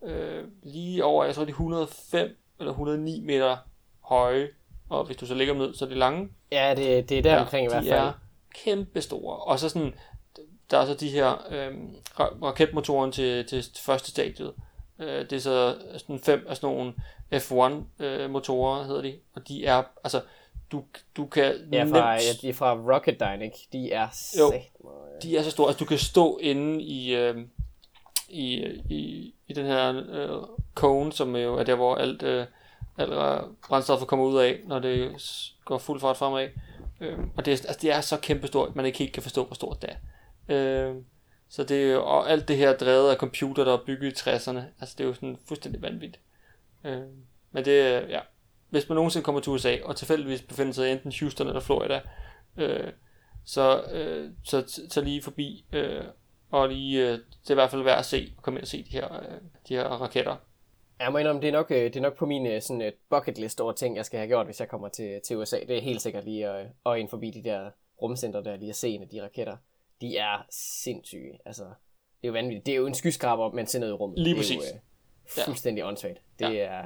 [0.03, 3.57] øh, lige over, jeg tror de er 105 eller 109 meter
[3.99, 4.49] høje,
[4.89, 6.29] og hvis du så lægger dem ned, så er de lange.
[6.51, 7.99] Ja, det, det er der ja, omkring i hvert de fald.
[7.99, 8.13] er
[8.53, 9.37] kæmpe store.
[9.37, 9.93] Og så sådan,
[10.71, 11.73] der er så de her øh,
[12.19, 14.53] raketmotoren til, til første stadiet.
[14.99, 16.93] Øh, det er så sådan fem af sådan nogle
[17.33, 19.15] F1 øh, motorer, hedder de.
[19.35, 20.21] Og de er, altså,
[20.71, 20.83] du,
[21.17, 23.67] du kan Ja, fra, nemt, ja, de er fra Rocketdyne, ikke?
[23.73, 24.07] De er
[24.39, 24.53] Jo.
[24.53, 27.37] øh, de er så store, altså du kan stå inde i, øh,
[28.29, 28.55] i,
[28.89, 30.43] i, i den her øh,
[30.75, 32.45] cone, som jo er der, hvor alt, øh,
[32.97, 35.11] alt øh, brændstoffet kommer ud af, når det
[35.65, 36.47] går fuld fart fremad.
[37.01, 39.55] Øh, og det er, altså, det er så kæmpestort, man ikke helt kan forstå, hvor
[39.55, 39.95] stort det er.
[40.89, 40.95] Øh,
[41.49, 44.29] så det er jo, og alt det her drevet af computer, der er bygget i
[44.29, 44.59] 60'erne.
[44.79, 46.19] Altså det er jo sådan fuldstændig vanvittigt.
[46.83, 47.01] Øh,
[47.51, 48.19] men det er, ja.
[48.69, 52.01] Hvis man nogensinde kommer til USA, og tilfældigvis befinder sig i enten Houston eller Florida,
[52.57, 52.87] øh,
[53.45, 56.03] så, øh, så, så lige forbi, øh,
[56.51, 58.67] og lige, øh, det er i hvert fald værd at se, og komme ind og
[58.67, 60.35] se de her, øh, de her raketter.
[60.99, 62.93] Jeg må indrømme, det er nok, øh, det er nok på min øh, sådan, et
[63.09, 65.59] bucket list over ting, jeg skal have gjort, hvis jeg kommer til, til USA.
[65.67, 67.69] Det er helt sikkert lige at, at ind forbi de der
[68.01, 69.57] rumcenter der, lige at se en af de raketter.
[70.01, 70.45] De er
[70.83, 71.39] sindssyge.
[71.45, 71.73] Altså, det
[72.23, 72.65] er jo vanvittigt.
[72.65, 74.19] Det er jo en skyskraber, man sender ud i rummet.
[74.19, 74.57] Lige det er præcis.
[74.57, 75.87] Jo, øh, fuldstændig ja.
[75.87, 76.17] åndssvagt.
[76.39, 76.57] Det Ja.
[76.59, 76.85] er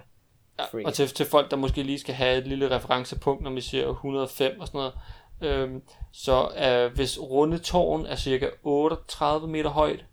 [0.59, 3.61] Ja, og til, til folk, der måske lige skal have et lille referencepunkt, når vi
[3.61, 4.93] siger 105 og sådan noget,
[5.41, 10.05] øhm, så øh, hvis rundetårn er cirka 38 meter højt,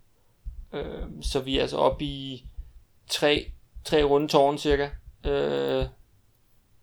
[0.73, 2.45] øhm, så vi er altså oppe i
[3.07, 3.51] tre,
[3.83, 4.89] tre rundetårn cirka,
[5.25, 5.85] øh,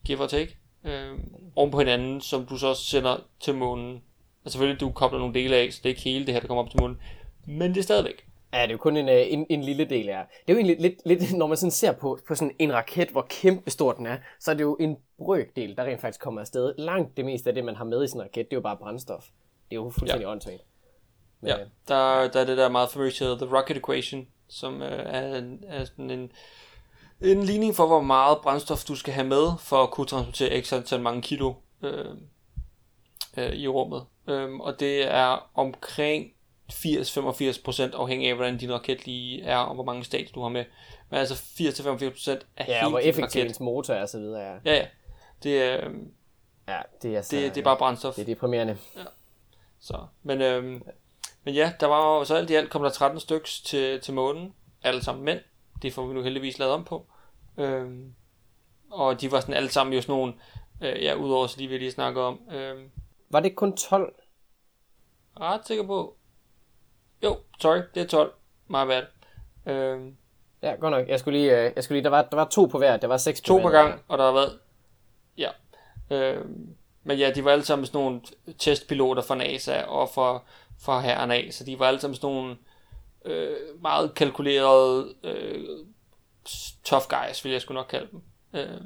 [0.04, 1.18] give or take, øh,
[1.56, 4.02] oven på hinanden, som du så sender til månen.
[4.44, 6.46] Altså selvfølgelig, du kobler nogle dele af, så det er ikke hele det her, der
[6.46, 6.98] kommer op til månen,
[7.46, 8.28] men det er stadigvæk.
[8.52, 10.52] Ja, det er jo kun en, øh, en, en lille del af det.
[10.52, 13.26] er jo egentlig lidt, lidt, når man sådan ser på, på sådan en raket, hvor
[13.28, 16.74] kæmpe stor den er, så er det jo en brøkdel, der rent faktisk kommer afsted.
[16.78, 18.60] Langt det meste af det, man har med i sådan en raket, det er jo
[18.60, 19.24] bare brændstof.
[19.70, 20.30] Det er jo fuldstændig ja.
[20.30, 20.62] åndssvagt.
[21.40, 25.02] Men, Ja, øh, der, der er det der meget famøse The Rocket Equation, som øh,
[25.06, 26.32] er, en, er sådan en,
[27.20, 30.72] en ligning for, hvor meget brændstof du skal have med, for at kunne transportere x
[30.72, 32.14] antal mange kilo øh,
[33.38, 34.06] øh, i rummet.
[34.28, 36.32] Øh, og det er omkring
[36.72, 40.64] 80-85% afhængig af, hvordan din raket lige er, og hvor mange stadier du har med.
[41.10, 43.48] Men altså 80-85% af ja, og hele hvor din effektiv raket.
[43.48, 44.42] ens motor er og så videre.
[44.42, 44.86] Ja, Ja, ja.
[45.42, 45.94] Det er, øh,
[46.68, 48.14] ja det, er så, det, det er bare brændstof.
[48.14, 48.76] det er deprimerende.
[49.80, 50.82] Så, men, øhm,
[51.44, 54.14] men ja, der var jo, så alt i alt kom der 13 styks til, til
[54.14, 55.40] månen, alle sammen mænd.
[55.82, 57.06] Det får vi nu heldigvis lavet om på.
[57.58, 58.14] Øhm,
[58.90, 60.34] og de var sådan alle sammen jo sådan nogle,
[60.82, 62.40] øh, ja, udover så lige vi lige snakke om.
[62.52, 62.90] Øhm,
[63.30, 64.14] Var det kun 12?
[65.40, 66.16] ret sikker på.
[67.22, 68.32] Jo, sorry, det er 12.
[68.66, 69.02] Meget bad.
[69.74, 70.16] Øhm,
[70.62, 71.08] Ja, godt nok.
[71.08, 73.06] Jeg skulle lige, øh, jeg skulle lige der, var, der var to på hver, der
[73.06, 74.58] var seks på to per gang, og der har været,
[75.38, 75.50] ja.
[76.10, 78.20] Øhm, men ja, de var alle sammen sådan nogle
[78.58, 80.42] testpiloter fra NASA og fra,
[80.80, 82.56] fra herren af, så de var alle sammen sådan nogle
[83.24, 85.64] øh, meget kalkulerede øh,
[86.84, 88.22] tough guys, vil jeg sgu nok kalde dem.
[88.54, 88.80] Øh,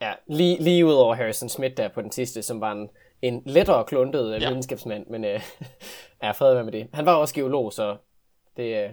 [0.00, 2.90] Ja, lige, lige ud over Harrison Smith der på den sidste, som var en,
[3.22, 4.38] en lettere kluntet ja.
[4.38, 4.48] Ja.
[4.48, 5.40] videnskabsmand, men øh,
[6.22, 6.88] ja, fred være med det.
[6.92, 7.96] Han var også geolog, så
[8.56, 8.90] det, øh,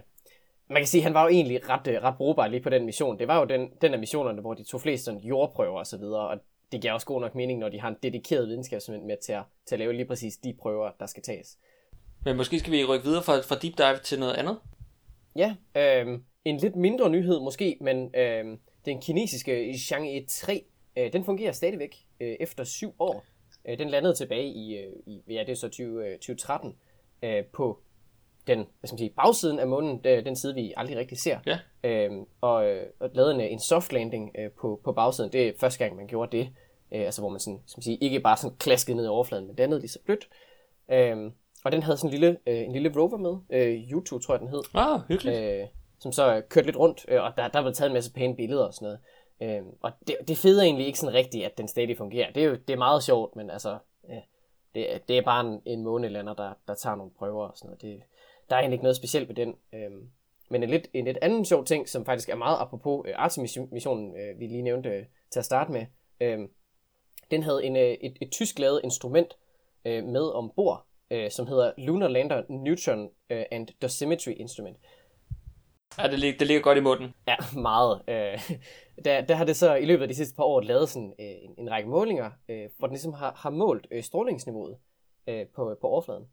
[0.67, 2.85] man kan sige, at han var jo egentlig ret, øh, ret brugbar lige på den
[2.85, 3.19] mission.
[3.19, 5.97] Det var jo den, den af missionerne, hvor de tog flest sådan jordprøver og så
[5.97, 6.37] videre, og
[6.71, 9.43] det giver også god nok mening, når de har en dedikeret videnskabsmand med til at,
[9.65, 11.57] til at lave lige præcis de prøver, der skal tages.
[12.25, 14.57] men måske skal vi rykke videre fra, fra deep dive til noget andet.
[15.35, 20.65] Ja, øh, en lidt mindre nyhed måske, men øh, den kinesiske Chang'e 3,
[20.97, 23.25] øh, den fungerer stadigvæk øh, efter syv år.
[23.69, 26.75] Øh, den landede tilbage i, øh, i ja, det er så 20, øh, 2013
[27.23, 27.79] øh, på
[28.47, 31.39] den hvad skal man sige, bagsiden af månen, øh, den side vi aldrig rigtig ser.
[31.45, 31.59] Ja.
[31.83, 35.31] Øh, og, øh, og lavede en, en soft landing øh, på, på bagsiden.
[35.33, 36.49] Det er første gang, man gjorde det.
[36.91, 39.47] Øh, altså hvor man sådan, skal man sige, ikke bare sådan klaskede ned i overfladen,
[39.47, 40.27] men dannede lige så blødt.
[40.91, 41.31] Øh,
[41.63, 43.59] og den havde sådan en lille, øh, en lille rover med.
[43.59, 45.37] Øh, YouTube tror jeg den hed Ah, hyggeligt.
[45.37, 45.67] øh,
[45.99, 48.35] som så kørte lidt rundt, øh, og der, der er blevet taget en masse pæne
[48.35, 48.99] billeder og sådan noget.
[49.41, 52.31] Øh, og det, det fede er egentlig ikke sådan rigtigt, at den stadig fungerer.
[52.31, 53.77] Det er jo det er meget sjovt, men altså,
[54.09, 54.21] ja,
[54.75, 57.67] det, er- det er bare en, en månelander, der, der tager nogle prøver og sådan
[57.67, 57.81] noget.
[57.81, 58.01] Det,
[58.49, 59.55] der er egentlig ikke noget specielt ved den.
[59.73, 59.91] Øh,
[60.49, 64.15] men en lidt, en lidt anden sjov ting, som faktisk er meget apropos øh, Artemis-missionen,
[64.17, 65.85] øh, vi lige nævnte øh, til at starte med,
[66.19, 66.39] øh,
[67.31, 69.37] den havde en, øh, et, et tysk lavet instrument
[69.85, 74.77] øh, med ombord, øh, som hedder Lunar Lander Neutron øh, and Dosimetry Instrument.
[75.97, 77.13] Ja, det, lig- det ligger godt i munden.
[77.27, 78.01] Ja, meget.
[78.07, 78.39] Øh,
[79.05, 81.25] der, der har det så i løbet af de sidste par år lavet sådan øh,
[81.25, 84.77] en, en række målinger, øh, hvor den ligesom har, har målt øh, strålingsniveauet
[85.27, 86.27] øh, på, på overfladen.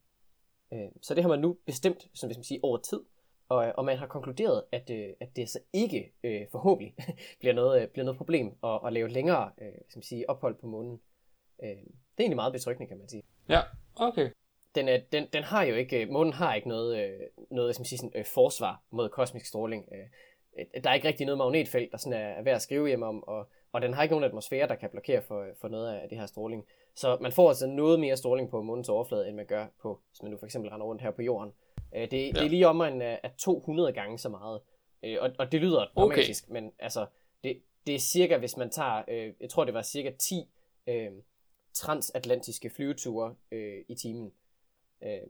[0.72, 3.00] Øh, så det har man nu bestemt, som hvis man siger, over tid.
[3.48, 6.94] Og, og man har konkluderet, at, øh, at det så ikke øh, forhåbentlig
[7.40, 10.66] bliver noget, øh, bliver noget problem at, at lave længere øh, man sige, ophold på
[10.66, 11.00] månen.
[11.62, 13.60] Øh, det er egentlig meget betryggende, kan man sige Ja,
[13.96, 14.30] okay.
[14.74, 17.98] den, er, den, den har jo ikke, månen har ikke noget, øh, noget som siger,
[17.98, 19.88] sådan, øh, forsvar mod kosmisk stråling.
[19.92, 20.06] Øh,
[20.84, 23.22] der er ikke rigtig noget magnetfelt, der sådan er, er værd at skrive hjem om,
[23.22, 26.18] og, og den har ikke nogen atmosfære, der kan blokere for, for noget af det
[26.18, 26.64] her stråling.
[26.94, 30.22] Så man får altså noget mere stråling på månens overflade, end man gør på, hvis
[30.22, 31.52] man nu for eksempel render rundt her på jorden.
[31.94, 32.26] Øh, det, ja.
[32.26, 34.60] det er lige om en af 200 gange så meget.
[35.02, 36.60] Øh, og, og det lyder dramatisk, okay.
[36.60, 37.06] men altså,
[37.44, 40.48] det, det er cirka, hvis man tager, øh, jeg tror det var cirka 10
[40.86, 41.10] øh,
[41.72, 44.32] transatlantiske flyveture øh, i timen.
[45.04, 45.20] Øh,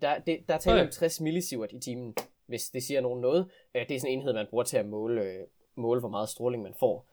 [0.00, 0.92] der, det, der er tale om Okay.
[0.92, 2.14] 60 millisievert i timen,
[2.48, 3.46] hvis det siger nogen noget.
[3.74, 5.44] Øh, det er sådan en enhed, man bruger til at måle, øh,
[5.76, 7.06] måle hvor meget stråling man får.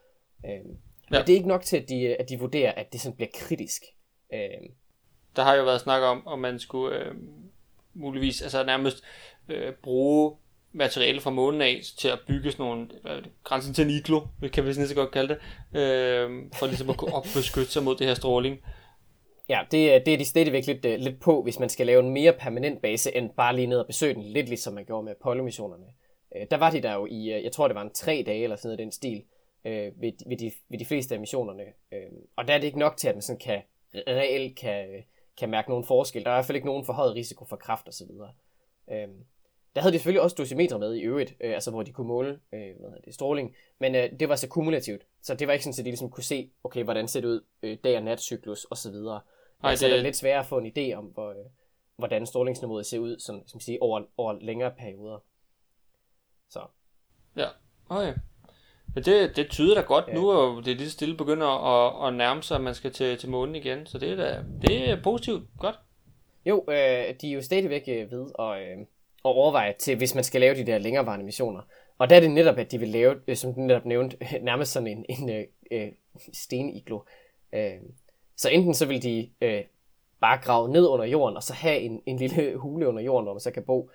[0.45, 0.59] Øh, ja.
[1.09, 3.29] Men det er ikke nok til, at de, at de vurderer, at det sådan bliver
[3.33, 3.83] kritisk.
[4.33, 4.69] Øh,
[5.35, 7.15] Der har jo været snak om, om man skulle, øh,
[7.93, 9.03] muligvis altså nærmest
[9.49, 10.35] øh, bruge
[10.71, 14.21] materiale fra månen af til at bygge sådan nogle, hvad det, grænsen til en iglo,
[14.53, 15.37] kan vi sådan så godt kalde
[15.73, 18.59] det, øh, for ligesom at kunne opbeskytte sig mod det her stråling.
[19.49, 22.09] Ja, det, det er de stadigvæk lidt, øh, lidt på, hvis man skal lave en
[22.09, 25.11] mere permanent base, end bare lige ned og besøge den, lidt ligesom man gjorde med
[25.11, 25.85] Apollo-missionerne.
[26.35, 28.43] Øh, der var de der jo i, øh, jeg tror det var en tre dage
[28.43, 29.23] eller sådan noget den stil,
[29.63, 29.91] ved,
[30.29, 31.63] ved, de, ved de fleste af missionerne.
[32.35, 33.61] Og der er det ikke nok til, at man sådan kan,
[33.95, 35.03] reelt kan,
[35.37, 36.23] kan mærke nogen forskel.
[36.23, 38.07] Der er i hvert fald ikke nogen forhøjet risiko for kræft osv.
[39.75, 42.29] Der havde de selvfølgelig også dosimeter med i øvrigt, øh, altså hvor de kunne måle
[42.29, 45.65] øh, hvad hedder det, stråling, men øh, det var så kumulativt, så det var ikke
[45.65, 48.67] sådan, at de ligesom kunne se, okay, hvordan ser det ud øh, dag- og natcyklus
[48.71, 48.95] osv.
[49.61, 51.35] Nej, Nej, så det det- er lidt sværere at få en idé om, hvor, øh,
[51.97, 55.19] hvordan strålingsniveauet ser ud sådan, som sige, over, over længere perioder.
[56.49, 56.59] Så
[57.37, 57.47] Ja,
[57.89, 58.13] okay.
[58.95, 60.05] Men det, det tyder da godt.
[60.07, 60.13] Ja.
[60.13, 62.91] Nu er jo det lige så stille begynder at, at nærme sig, at man skal
[62.93, 63.85] til, til månen igen.
[63.85, 65.43] Så det er da det er positivt.
[65.59, 65.79] Godt.
[66.45, 66.75] jo, øh,
[67.21, 68.85] de er jo stadigvæk øh, ved at, øh, at
[69.23, 71.61] overveje til, hvis man skal lave de der længerevarende missioner.
[71.97, 74.71] Og der er det netop, at de vil lave, øh, som du netop nævnte, nærmest
[74.71, 75.91] sådan en, en øh,
[76.33, 76.99] steniglo.
[77.53, 77.71] Øh,
[78.37, 79.63] så enten så vil de øh,
[80.21, 83.33] bare grave ned under jorden, og så have en, en lille hule under jorden, hvor
[83.33, 83.89] man så kan bo.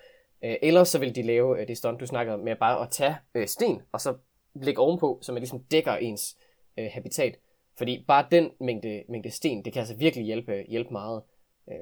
[0.45, 2.91] Øh, eller så vil de lave øh, det stunt, du snakkede om, med bare at
[2.91, 4.15] tage øh, sten, og så
[4.55, 6.37] lægge ovenpå, så man ligesom dækker ens
[6.79, 7.39] øh, habitat.
[7.79, 11.23] Fordi bare den mængde, mængde sten, det kan altså virkelig hjælpe, hjælpe meget.
[11.69, 11.75] Øh,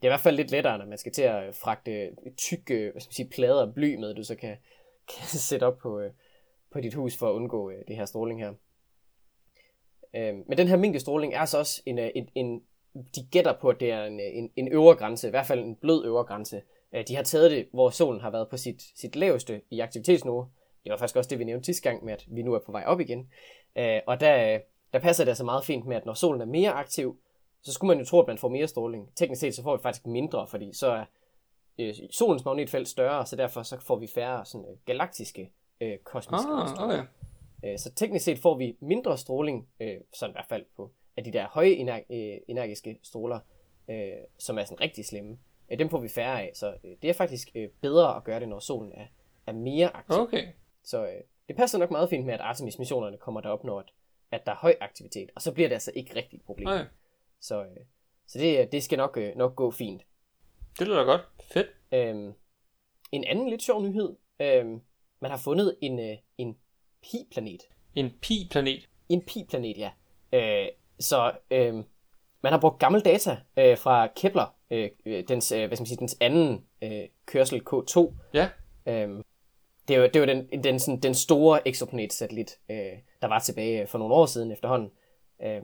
[0.00, 2.92] det er i hvert fald lidt lettere, når man skal til at fragte tykke øh,
[2.92, 4.56] hvad skal man sige, plader og bly med, du så kan,
[5.12, 6.10] kan sætte op på, øh,
[6.72, 8.52] på dit hus for at undgå øh, det her stråling her.
[10.16, 12.62] Øh, men den her mængde stråling er så også en, øh, en, en
[12.94, 15.60] de gætter på, at det er en, øh, en, en øvre grænse, i hvert fald
[15.60, 16.62] en blød øvre grænse.
[16.94, 20.46] Øh, De har taget det, hvor solen har været på sit, sit laveste i aktivitetsniveau.
[20.84, 22.72] Det var faktisk også det, vi nævnte sidste gang med, at vi nu er på
[22.72, 23.30] vej op igen.
[23.76, 24.58] Øh, Og der,
[24.92, 27.18] der passer det altså meget fint med, at når solen er mere aktiv,
[27.62, 29.08] så skulle man jo tro, at man får mere stråling.
[29.16, 31.04] Teknisk set så får vi faktisk mindre, fordi så er
[31.78, 36.48] øh, solens magnetfelt større, så derfor så får vi færre sådan, øh, galaktiske øh, kosmiske
[36.48, 36.94] Ah, stråler.
[36.98, 37.06] okay.
[37.64, 41.24] Øh, Så teknisk set får vi mindre stråling, øh, sådan i hvert fald på, af
[41.24, 43.40] de der høje øh, energiske stråler,
[44.38, 45.38] som er sådan rigtig slemme.
[45.78, 48.92] Dem får vi færre af, så det er faktisk bedre at gøre det, når solen
[48.92, 49.06] er,
[49.46, 50.20] er mere aktiv.
[50.20, 50.46] Okay.
[50.82, 51.10] Så
[51.48, 53.84] det passer nok meget fint med, at Artemis-missionerne kommer derop, når
[54.30, 56.68] at, der er høj aktivitet, og så bliver det altså ikke rigtig et problem.
[56.68, 56.84] okay.
[57.40, 57.66] Så,
[58.26, 60.02] så det, det skal nok, nok gå fint.
[60.78, 61.20] Det lyder da godt.
[61.52, 61.66] Fedt.
[61.92, 62.32] Øhm,
[63.12, 64.16] en anden lidt sjov nyhed.
[64.40, 64.80] Øhm,
[65.20, 66.58] man har fundet en, en
[67.02, 67.68] pi-planet.
[67.94, 68.88] En pi-planet.
[69.08, 69.90] En pi-planet, ja.
[70.32, 71.74] Øh, så øh,
[72.42, 75.86] man har brugt gammel data øh, fra Kepler, øh, øh, dens, øh, hvad skal man
[75.86, 78.14] sige, dens anden øh, kørsel K2.
[78.34, 78.48] Ja.
[78.86, 79.24] Øh,
[79.88, 83.38] det er jo, det er jo den, den, sådan, den store exoplanet-satellit, øh, der var
[83.38, 84.90] tilbage for nogle år siden efterhånden.
[85.42, 85.62] Øh,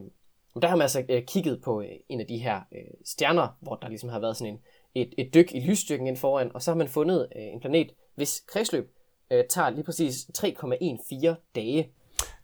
[0.55, 3.47] og der har man altså øh, kigget på øh, en af de her øh, stjerner,
[3.61, 4.59] hvor der ligesom har været sådan en,
[4.95, 7.91] et, et dyk i lysstyrken ind foran, og så har man fundet øh, en planet,
[8.15, 8.91] hvis kredsløb
[9.31, 11.91] øh, tager lige præcis 3,14 dage.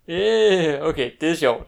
[0.07, 1.67] Øh, okay, det er sjovt.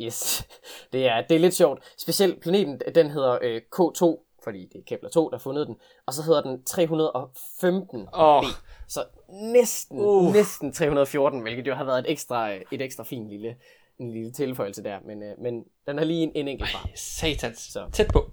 [0.00, 0.46] Yes,
[0.92, 1.82] det er, det er lidt sjovt.
[1.98, 5.76] Specielt planeten, den hedder øh, K2, fordi det er Kepler 2, der har fundet den.
[6.06, 8.42] Og så hedder den 315 Åh.
[8.42, 8.46] B.
[8.88, 10.32] Så næsten, Uh.
[10.32, 13.56] næsten 314, hvilket jo har været et ekstra, et ekstra fin lille,
[13.98, 14.98] en lille tilføjelse der.
[15.06, 16.88] Men, øh, men den er lige en, en enkelt fra.
[16.94, 17.58] Satans.
[17.58, 17.88] Så.
[17.92, 18.30] Tæt på.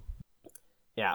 [0.98, 1.14] Ja,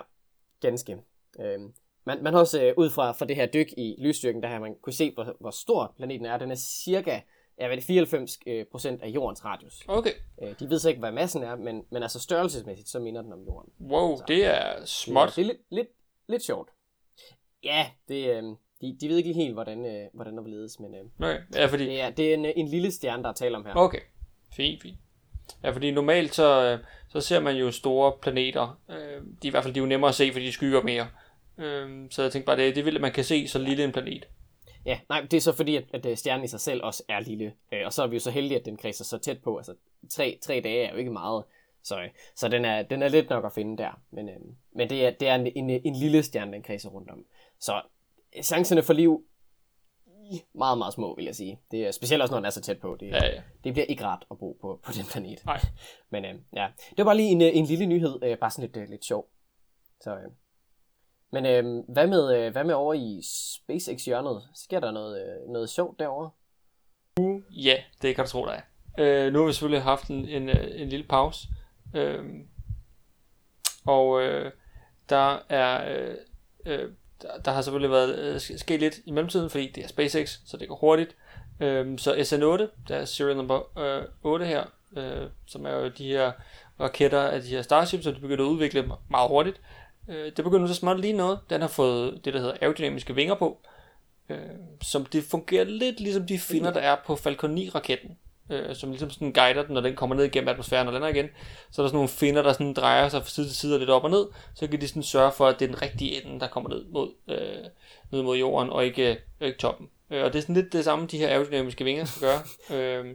[0.60, 0.96] ganske.
[1.40, 1.72] Øhm,
[2.04, 4.58] man, man har også øh, ud fra, fra det her dyk i lysstyrken, der har
[4.58, 6.38] man kunne se, hvor, hvor stor planeten er.
[6.38, 7.20] Den er cirka
[7.58, 9.84] ja, hvad er det, 94 øh, procent af jordens radius.
[9.88, 10.12] Okay.
[10.42, 13.32] Øh, de ved så ikke, hvad massen er, men, men altså størrelsesmæssigt, så minder den
[13.32, 13.72] om jorden.
[13.80, 15.32] Wow, det er småt.
[15.36, 15.88] Det er lidt, lidt,
[16.28, 16.68] lidt sjovt.
[17.64, 18.42] Ja, det, øh,
[18.80, 21.40] de, de ved ikke helt, hvordan, øh, hvordan der vil ledes, men øh, Okay.
[21.54, 21.84] Ja, fordi...
[21.84, 23.74] det, er, det er en, en lille stjerne, der er tale om her.
[23.74, 24.00] Okay.
[24.52, 24.98] Fint, fint.
[25.62, 26.78] Ja, fordi normalt så, øh,
[27.08, 28.80] så ser man jo store planeter.
[28.90, 30.82] Øh, de er i hvert fald de er jo nemmere at se, fordi de skygger
[30.82, 31.06] mere.
[31.58, 33.84] Øh, så jeg tænkte bare, det, det er vildt, at man kan se så lille
[33.84, 34.28] en planet.
[34.86, 37.20] Ja, nej, det er så fordi, at, at øh, stjernen i sig selv også er
[37.20, 37.54] lille.
[37.72, 39.56] Øh, og så er vi jo så heldige, at den kredser så tæt på.
[39.56, 39.74] Altså,
[40.10, 41.44] tre, tre dage er jo ikke meget.
[41.82, 44.00] Så, øh, så den, er, den er lidt nok at finde der.
[44.10, 44.34] Men, øh,
[44.76, 47.24] men det er, det er en, en, en lille stjerne, den kredser rundt om.
[47.60, 47.82] Så
[48.42, 49.24] chancerne for liv
[50.54, 51.60] meget, meget små, vil jeg sige.
[51.70, 52.96] Det er specielt også, når den er så tæt på.
[53.00, 53.42] Det, Ja, ja.
[53.64, 55.44] det bliver ikke rart at bo på, på den planet.
[55.46, 55.60] Nej.
[56.12, 58.76] Men øh, ja, det var bare lige en, en lille nyhed, øh, bare sådan lidt,
[58.76, 59.28] øh, lidt sjov.
[60.00, 60.30] Så, øh.
[61.34, 63.22] Men øh, hvad, med, øh, hvad med over i
[63.56, 64.42] SpaceX-hjørnet?
[64.54, 66.30] Sker der noget, øh, noget sjovt derovre?
[67.50, 68.60] Ja, det kan du tro, der er.
[68.98, 71.48] Øh, nu har vi selvfølgelig haft en, en, øh, en lille pause.
[71.94, 72.24] Øh,
[73.86, 74.52] og øh,
[75.08, 75.96] der er...
[75.96, 76.16] Øh,
[76.66, 76.90] øh,
[77.22, 80.56] der, der har selvfølgelig været øh, sket lidt i mellemtiden, fordi det er SpaceX, så
[80.56, 81.16] det går hurtigt.
[81.60, 84.64] Øh, så SN8, der er serial number øh, 8 her,
[84.96, 86.32] øh, som er jo de her
[86.80, 89.60] raketter af de her Starship, som de begyndte at udvikle meget hurtigt.
[90.08, 91.38] Øh, det begynder så småt lige noget.
[91.50, 93.58] Den har fået det, der hedder aerodynamiske vinger på,
[94.28, 94.38] øh,
[94.82, 98.16] som det fungerer lidt ligesom de finder, der er på Falcon 9-raketten
[98.50, 101.28] øh, som ligesom sådan guider den, når den kommer ned igennem atmosfæren og lander igen.
[101.70, 103.78] Så er der sådan nogle finder, der sådan drejer sig fra side til side og
[103.78, 106.24] lidt op og ned, så kan de sådan sørge for, at det er den rigtige
[106.24, 107.64] ende, der kommer ned mod, øh,
[108.12, 109.88] ned mod jorden, og ikke, øh, ikke toppen.
[110.10, 112.40] Øh, og det er sådan lidt det samme, de her aerodynamiske vinger skal gøre.
[112.78, 113.14] øh,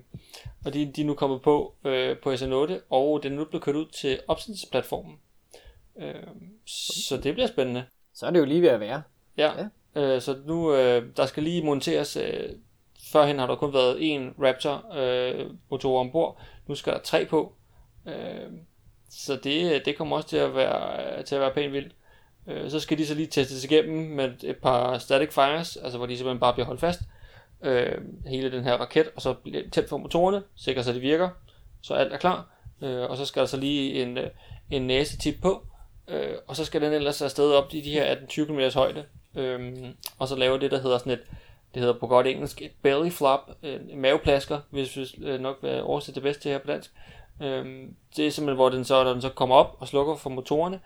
[0.66, 3.64] og de, de er nu kommet på øh, på SN8, og den er nu blevet
[3.64, 5.20] kørt ud til opsendelsesplatformen.
[6.00, 6.14] Øh,
[6.66, 7.86] så det bliver spændende.
[8.14, 9.02] Så er det jo lige ved at være.
[9.38, 9.68] Ja, ja.
[10.02, 12.50] Øh, så nu øh, der skal lige monteres øh,
[13.12, 16.42] Førhen har der kun været en Raptor øh, motor ombord.
[16.68, 17.54] Nu skal der tre på.
[18.08, 18.52] Øh,
[19.10, 21.96] så det, det kommer også til at være, til at være pænt vildt.
[22.48, 26.08] Øh, så skal de så lige testes igennem med et par static fires, altså hvor
[26.08, 27.02] de simpelthen bare bliver holdt fast.
[27.64, 27.98] Øh,
[28.28, 29.36] hele den her raket, og så
[29.72, 31.30] tæt for motorerne, sikrer så det virker,
[31.82, 32.50] så alt er klar.
[32.82, 34.18] Øh, og så skal der så lige en,
[34.72, 35.68] en næsetip på,
[36.10, 39.06] øh, og så skal den ellers afsted op i de her 18-20 km højde,
[39.36, 39.74] øh,
[40.20, 41.22] og så lave det, der hedder sådan et
[41.74, 45.58] det hedder på godt engelsk et belly flop, øh, en maveplasker, hvis vi øh, nok
[45.62, 46.92] vil oversætte det bedste her på dansk.
[47.42, 50.30] Øhm, det er simpelthen, hvor den så, når den så kommer op og slukker for
[50.30, 50.80] motorerne,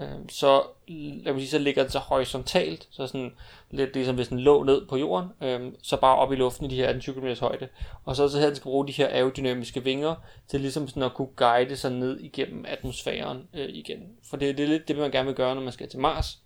[0.00, 3.32] øhm, så, lad mig sige, så ligger den så horisontalt, så sådan
[3.70, 6.68] lidt ligesom hvis den lå ned på jorden, øhm, så bare op i luften i
[6.68, 7.68] de her 18 km højde.
[8.04, 10.14] Og så, så her den skal bruge de her aerodynamiske vinger
[10.48, 14.00] til ligesom sådan at kunne guide sig ned igennem atmosfæren øh, igen.
[14.30, 16.38] For det, det er lidt det, man gerne vil gøre, når man skal til Mars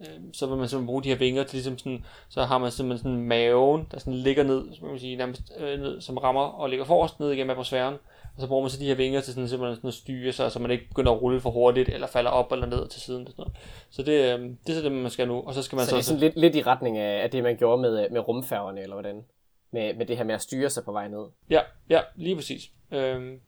[0.00, 2.70] øhm, så vil man simpelthen bruge de her vinger til ligesom sådan, så har man
[2.70, 6.42] simpelthen sådan maven, der sådan ligger ned, så man sige, nærmest øh, ned, som rammer
[6.42, 7.94] og ligger forrest ned igennem atmosfæren.
[8.34, 10.52] Og så bruger man så de her vinger til sådan, simpelthen sådan at styre sig,
[10.52, 13.26] så man ikke begynder at rulle for hurtigt, eller falder op eller ned til siden.
[13.26, 13.56] Og sådan noget.
[13.90, 15.42] Så det, øh, det er så det, man skal nu.
[15.46, 17.30] Og så skal man så, så, det er sådan lidt, lidt i retning af, af
[17.30, 19.24] det, man gjorde med, med rumfærgerne, eller hvordan?
[19.72, 21.24] Med, med det her med at styre sig på vej ned.
[21.50, 21.60] Ja,
[21.90, 22.62] ja, lige præcis.
[22.92, 23.40] Øhm,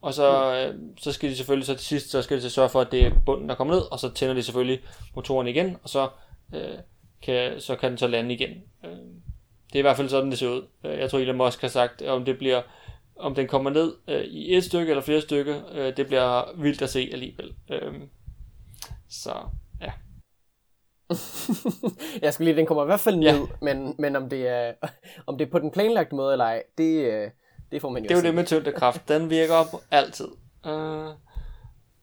[0.00, 2.68] og så, øh, så skal de selvfølgelig så til sidst, så skal de så sørge
[2.68, 4.80] for, at det er bunden, der kommer ned, og så tænder de selvfølgelig
[5.14, 6.08] motoren igen, og så
[6.54, 6.78] øh,
[7.22, 8.50] kan, så kan den så lande igen.
[8.84, 8.90] Øh,
[9.74, 10.66] det er i hvert fald sådan, det ser ud.
[10.84, 12.62] Øh, jeg tror, Elon Musk har sagt, om det bliver
[13.16, 16.82] om den kommer ned øh, i et stykke eller flere stykker, øh, det bliver vildt
[16.82, 17.54] at se alligevel.
[17.70, 17.94] Øh,
[19.08, 19.34] så
[19.80, 19.92] ja.
[22.22, 23.46] jeg skulle lige, den kommer i hvert fald ned, ja.
[23.62, 24.72] men, men om, det er,
[25.26, 27.30] om det er på den planlagte måde eller ej, det, øh,
[27.72, 29.08] det får man jo Det er jo det med tyngdekraft.
[29.08, 30.28] Den virker op altid.
[30.66, 31.08] Uh,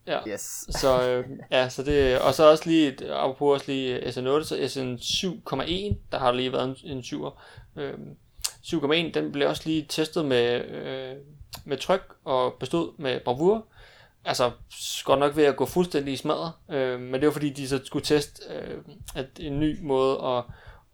[0.08, 0.20] Ja.
[0.28, 0.66] Yes.
[0.70, 4.96] Så, øh, ja, så det, og så også lige, apropos også lige SN8, så SN
[4.96, 7.42] 7,1, der har lige været en, en 7'er.
[7.76, 7.98] Øh,
[8.64, 11.16] 7,1, den blev også lige testet med, øh,
[11.66, 13.66] med tryk og bestod med bravur.
[14.26, 14.52] Altså,
[15.04, 17.80] godt nok ved at gå fuldstændig i smadret, øh, men det var fordi, de så
[17.84, 18.78] skulle teste øh,
[19.16, 20.44] at en ny måde at,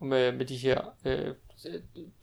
[0.08, 1.34] med, med de her øh,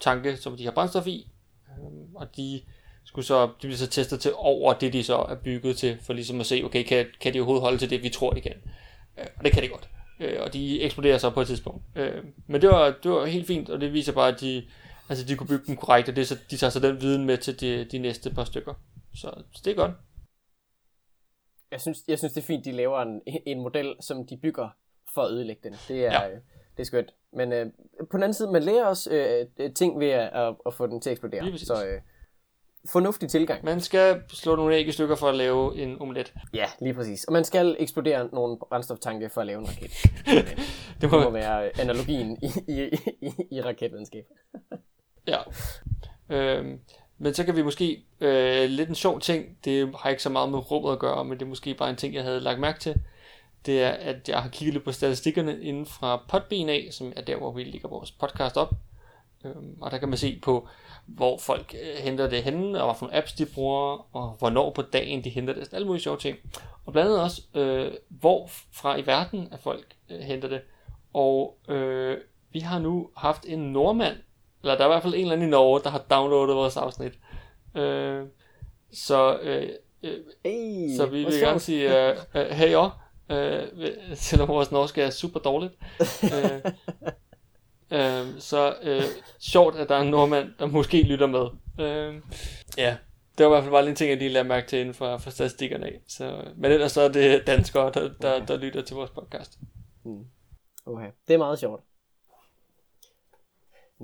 [0.01, 1.31] tanke, som de har brændstof i,
[1.69, 2.61] øh, og de
[3.05, 6.13] skulle så, de bliver så testet til over det, de så er bygget til, for
[6.13, 8.57] ligesom at se, okay, kan, kan de overhovedet holde til det, vi tror, de kan.
[9.19, 9.89] Øh, og det kan de godt.
[10.21, 11.83] Øh, og de eksploderer så på et tidspunkt.
[11.97, 14.63] Øh, men det var, det var helt fint, og det viser bare, at de,
[15.09, 17.39] altså, de kunne bygge dem korrekt, og det, så, de tager så den viden med
[17.39, 18.75] til de, de næste par stykker.
[19.15, 19.93] Så, så det er godt.
[21.71, 24.69] Jeg synes, jeg synes, det er fint, de laver en, en model, som de bygger
[25.15, 25.77] for at ødelægge den.
[25.89, 26.31] Det er, ja.
[26.77, 27.15] det er skønt.
[27.33, 27.67] Men øh,
[28.11, 29.11] på den anden side, man lærer også
[29.59, 31.59] øh, ting ved at, at, at få den til at eksplodere.
[31.59, 32.01] Så, øh,
[32.87, 33.65] fornuftig tilgang.
[33.65, 36.35] Man skal slå nogle æg i stykker for at lave en omelet.
[36.55, 37.25] Ja, lige præcis.
[37.25, 39.91] Og man skal eksplodere nogle brændstoftanke for at lave en raket.
[41.01, 41.19] det, må...
[41.19, 42.83] det må være analogien i, i,
[43.21, 44.25] i, i raketvidenskab
[45.27, 45.39] ja.
[46.29, 46.81] Øhm,
[47.19, 50.51] men så kan vi måske, øh, lidt en sjov ting, det har ikke så meget
[50.51, 52.81] med rummet at gøre, men det er måske bare en ting, jeg havde lagt mærke
[52.81, 52.95] til.
[53.67, 57.23] Det er, at jeg har kigget lidt på statistikkerne inden fra Podbean af, som er
[57.23, 58.75] der, hvor vi ligger vores podcast op.
[59.45, 60.69] Øhm, og der kan man se på,
[61.07, 64.83] hvor folk øh, henter det henne, og hvad for apps de bruger, og hvornår på
[64.83, 65.73] dagen de henter det.
[65.73, 66.39] Alle mulige sjove ting.
[66.87, 70.61] Og blandt andet også, øh, hvor fra i verden at folk øh, henter det.
[71.13, 72.19] Og øh,
[72.53, 74.17] vi har nu haft en nordmand,
[74.65, 76.77] eller der er i hvert fald en eller anden i Norge, der har downloadet vores
[76.77, 77.13] afsnit.
[77.77, 78.25] Øh,
[78.93, 79.69] så, øh,
[80.03, 82.91] øh, hey, så vi vil gerne sige, øh, øh, hey og,
[83.31, 83.63] øh,
[84.15, 85.73] selvom vores norske er super dårligt.
[86.35, 86.73] øh,
[87.95, 89.03] Øh, så øh,
[89.39, 91.47] sjovt, at der er en nordmand, der måske lytter med.
[91.87, 92.21] Øh,
[92.79, 92.97] ja,
[93.39, 95.19] det var i hvert fald bare en ting, jeg lige lader mærke til inden for,
[95.19, 96.01] for statistikkerne af.
[96.09, 98.47] Så, men ellers så er det danskere, der, der, okay.
[98.49, 99.59] der lytter til vores podcast.
[100.05, 100.25] Mm.
[100.87, 101.85] Okay, det er meget sjovt.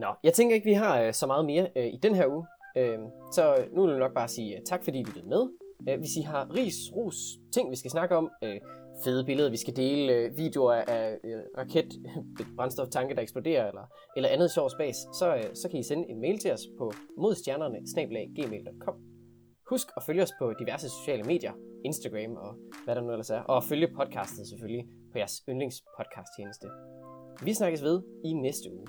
[0.01, 2.47] Nå, jeg tænker ikke, vi har øh, så meget mere øh, i den her uge.
[2.77, 2.99] Øh,
[3.33, 5.49] så nu vil jeg nok bare sige øh, tak, fordi I lyttede med.
[5.89, 7.17] Øh, hvis I har ris, ros,
[7.53, 8.61] ting, vi skal snakke om, øh,
[9.05, 11.93] fede billeder, vi skal dele, øh, videoer af øh, raket,
[12.57, 13.87] brændstoftanke, der eksploderer, eller,
[14.17, 16.93] eller andet sjovt spas, så, øh, så kan I sende en mail til os på
[17.19, 17.79] modstjernerne
[18.37, 18.95] gmail.com.
[19.71, 21.53] Husk at følge os på diverse sociale medier,
[21.85, 26.67] Instagram og hvad der nu ellers er, og følge podcastet selvfølgelig på jeres yndlingspodcast tjeneste.
[27.45, 28.87] Vi snakkes ved i næste uge.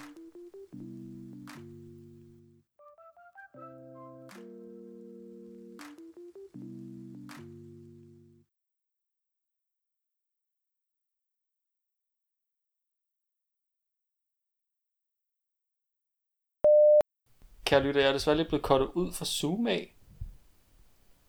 [17.72, 19.96] Kære lytter, jeg er desværre lige blevet kottet ud fra Zoom af.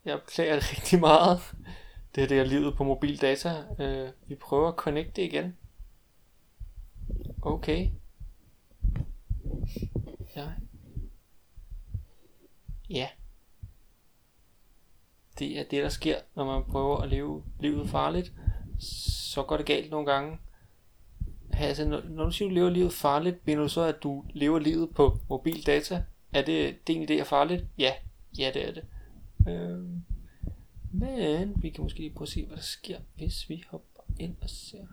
[0.05, 1.41] Jeg beklager rigtig meget.
[2.15, 3.65] Det er det, jeg livet på mobildata.
[3.71, 5.57] Uh, øh, vi prøver at connecte igen.
[7.43, 7.91] Okay.
[10.37, 10.49] Ja.
[12.91, 13.09] Ja.
[15.39, 18.33] Det er det, der sker, når man prøver at leve livet farligt.
[18.79, 20.39] Så går det galt nogle gange.
[21.53, 24.59] Altså, når, når du siger, du lever livet farligt, mener du så, at du lever
[24.59, 26.05] livet på mobildata?
[26.33, 27.65] Er det, det egentlig det er farligt?
[27.79, 27.93] Ja,
[28.39, 28.85] ja det er det.
[29.49, 30.03] Øhm,
[30.93, 34.37] men vi kan måske lige prøve at se, hvad der sker, hvis vi hopper ind
[34.43, 34.87] og ser.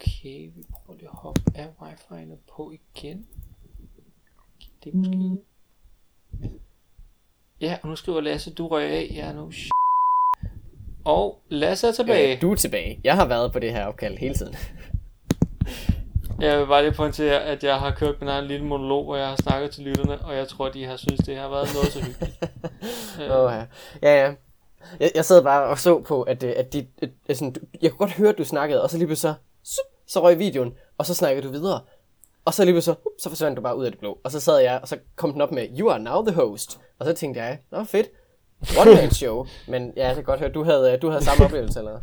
[0.00, 3.26] Okay, vi prøver lige at hoppe af wifi'en på igen.
[4.84, 5.44] Det er måske...
[7.60, 9.10] Ja, og nu skriver Lasse, du røg af.
[9.14, 9.52] Ja, nu
[11.04, 12.36] Og Lasse er tilbage.
[12.36, 13.00] Øh, du er tilbage.
[13.04, 14.54] Jeg har været på det her opkald hele tiden.
[16.40, 19.28] Jeg vil bare lige pointere, at jeg har kørt min egen lille monolog, hvor jeg
[19.28, 22.00] har snakket til lytterne, og jeg tror, de har synes, det har været noget så
[22.00, 22.42] hyggeligt.
[23.36, 23.64] oh, ja.
[24.02, 24.34] ja, ja.
[25.00, 27.90] Jeg, jeg sad bare og så på, at, øh, at de, at, at sådan, jeg
[27.90, 29.34] kunne godt høre, at du snakkede, og så lige så,
[29.64, 31.80] så, så røg videoen, og så snakkede du videre.
[32.44, 34.18] Og så lige så, så forsvandt du bare ud af det blå.
[34.24, 36.80] Og så sad jeg, og så kom den op med, you are now the host.
[36.98, 38.06] Og så tænkte jeg, nå fedt,
[38.80, 39.46] one man show.
[39.68, 42.00] Men ja, jeg kan godt høre, du havde, du havde samme oplevelse, eller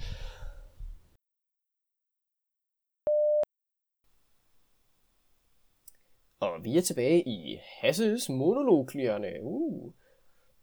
[6.39, 9.33] Og vi er tilbage i Hasses monologklierne.
[9.41, 9.93] Uh,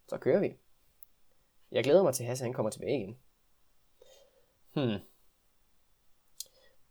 [0.09, 0.57] så kører vi.
[1.71, 3.19] Jeg glæder mig til, at Hasse han kommer tilbage igen.
[4.73, 5.01] Hmm.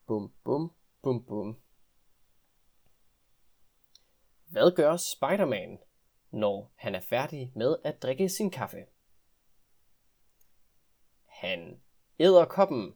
[0.07, 0.71] Bum, bum,
[1.01, 1.57] bum, bum.
[4.45, 5.79] Hvad gør Spider-Man,
[6.31, 8.85] når han er færdig med at drikke sin kaffe?
[11.25, 11.81] Han
[12.19, 12.95] æder koppen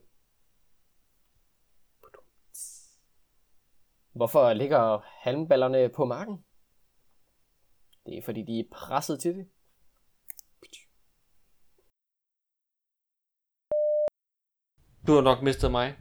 [4.18, 6.44] Hvorfor ligger halmballerne på marken?
[8.06, 9.48] Det er fordi, de er presset til det.
[15.06, 15.96] Du har nok mistet mig.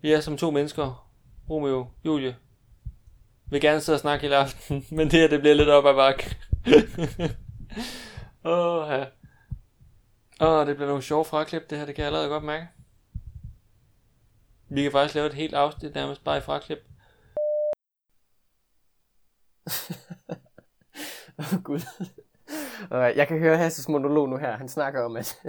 [0.00, 1.12] Vi er som to mennesker.
[1.50, 2.36] Romeo, Julie.
[3.44, 5.86] Vi vil gerne sidde og snakke hele aften, men det her det bliver lidt op
[5.86, 6.36] ad bakke.
[8.54, 9.06] Åh, ja.
[10.40, 12.81] Åh, det bliver nogle sjove fraklip, det her, det kan jeg allerede godt mærke.
[14.74, 16.78] Vi kan faktisk lave et helt afsnit nærmest bare i fraklip.
[21.38, 21.80] Åh oh, gud.
[22.90, 24.56] Jeg kan høre Hasses monolog nu her.
[24.56, 25.46] Han snakker om, at,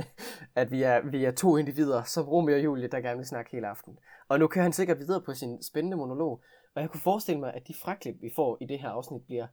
[0.55, 3.51] at vi, er, vi er to individer, som Romeo og Julie, der gerne vil snakke
[3.51, 3.99] hele aften.
[4.27, 6.43] Og nu kører han sikkert videre på sin spændende monolog.
[6.75, 9.47] Og jeg kunne forestille mig, at de fraklip, vi får i det her afsnit, bliver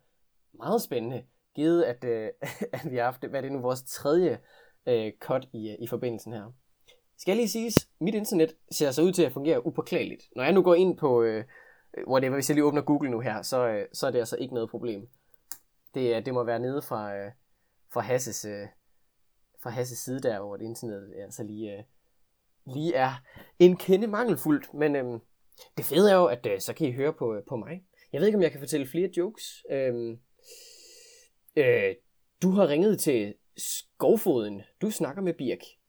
[0.53, 1.25] meget spændende.
[1.57, 2.29] Givet, at, øh,
[2.83, 4.39] at vi har haft, hvad er det nu, vores tredje
[4.87, 6.53] øh, cut i, øh, i forbindelsen her.
[7.21, 10.23] Skal lige siges, mit internet ser så ud til at fungere upåklageligt.
[10.37, 11.45] Når jeg nu går ind på, øh,
[12.09, 14.55] whatever, hvis jeg lige åbner Google nu her, så, øh, så er det altså ikke
[14.55, 15.09] noget problem.
[15.95, 17.33] Det, det må være nede fra, øh,
[17.93, 18.67] fra, Hasses, øh,
[19.63, 21.83] fra Hasses side der, hvor det internet altså lige, øh,
[22.67, 23.13] lige er
[23.59, 24.75] en kende mangelfuldt.
[24.75, 25.21] Men øh,
[25.77, 27.85] det fede er jo, at øh, så kan I høre på, øh, på mig.
[28.13, 29.65] Jeg ved ikke, om jeg kan fortælle flere jokes.
[29.71, 30.17] Øh,
[31.57, 31.95] øh,
[32.43, 34.63] du har ringet til Skovfoden.
[34.83, 35.80] Du snakker med Birk.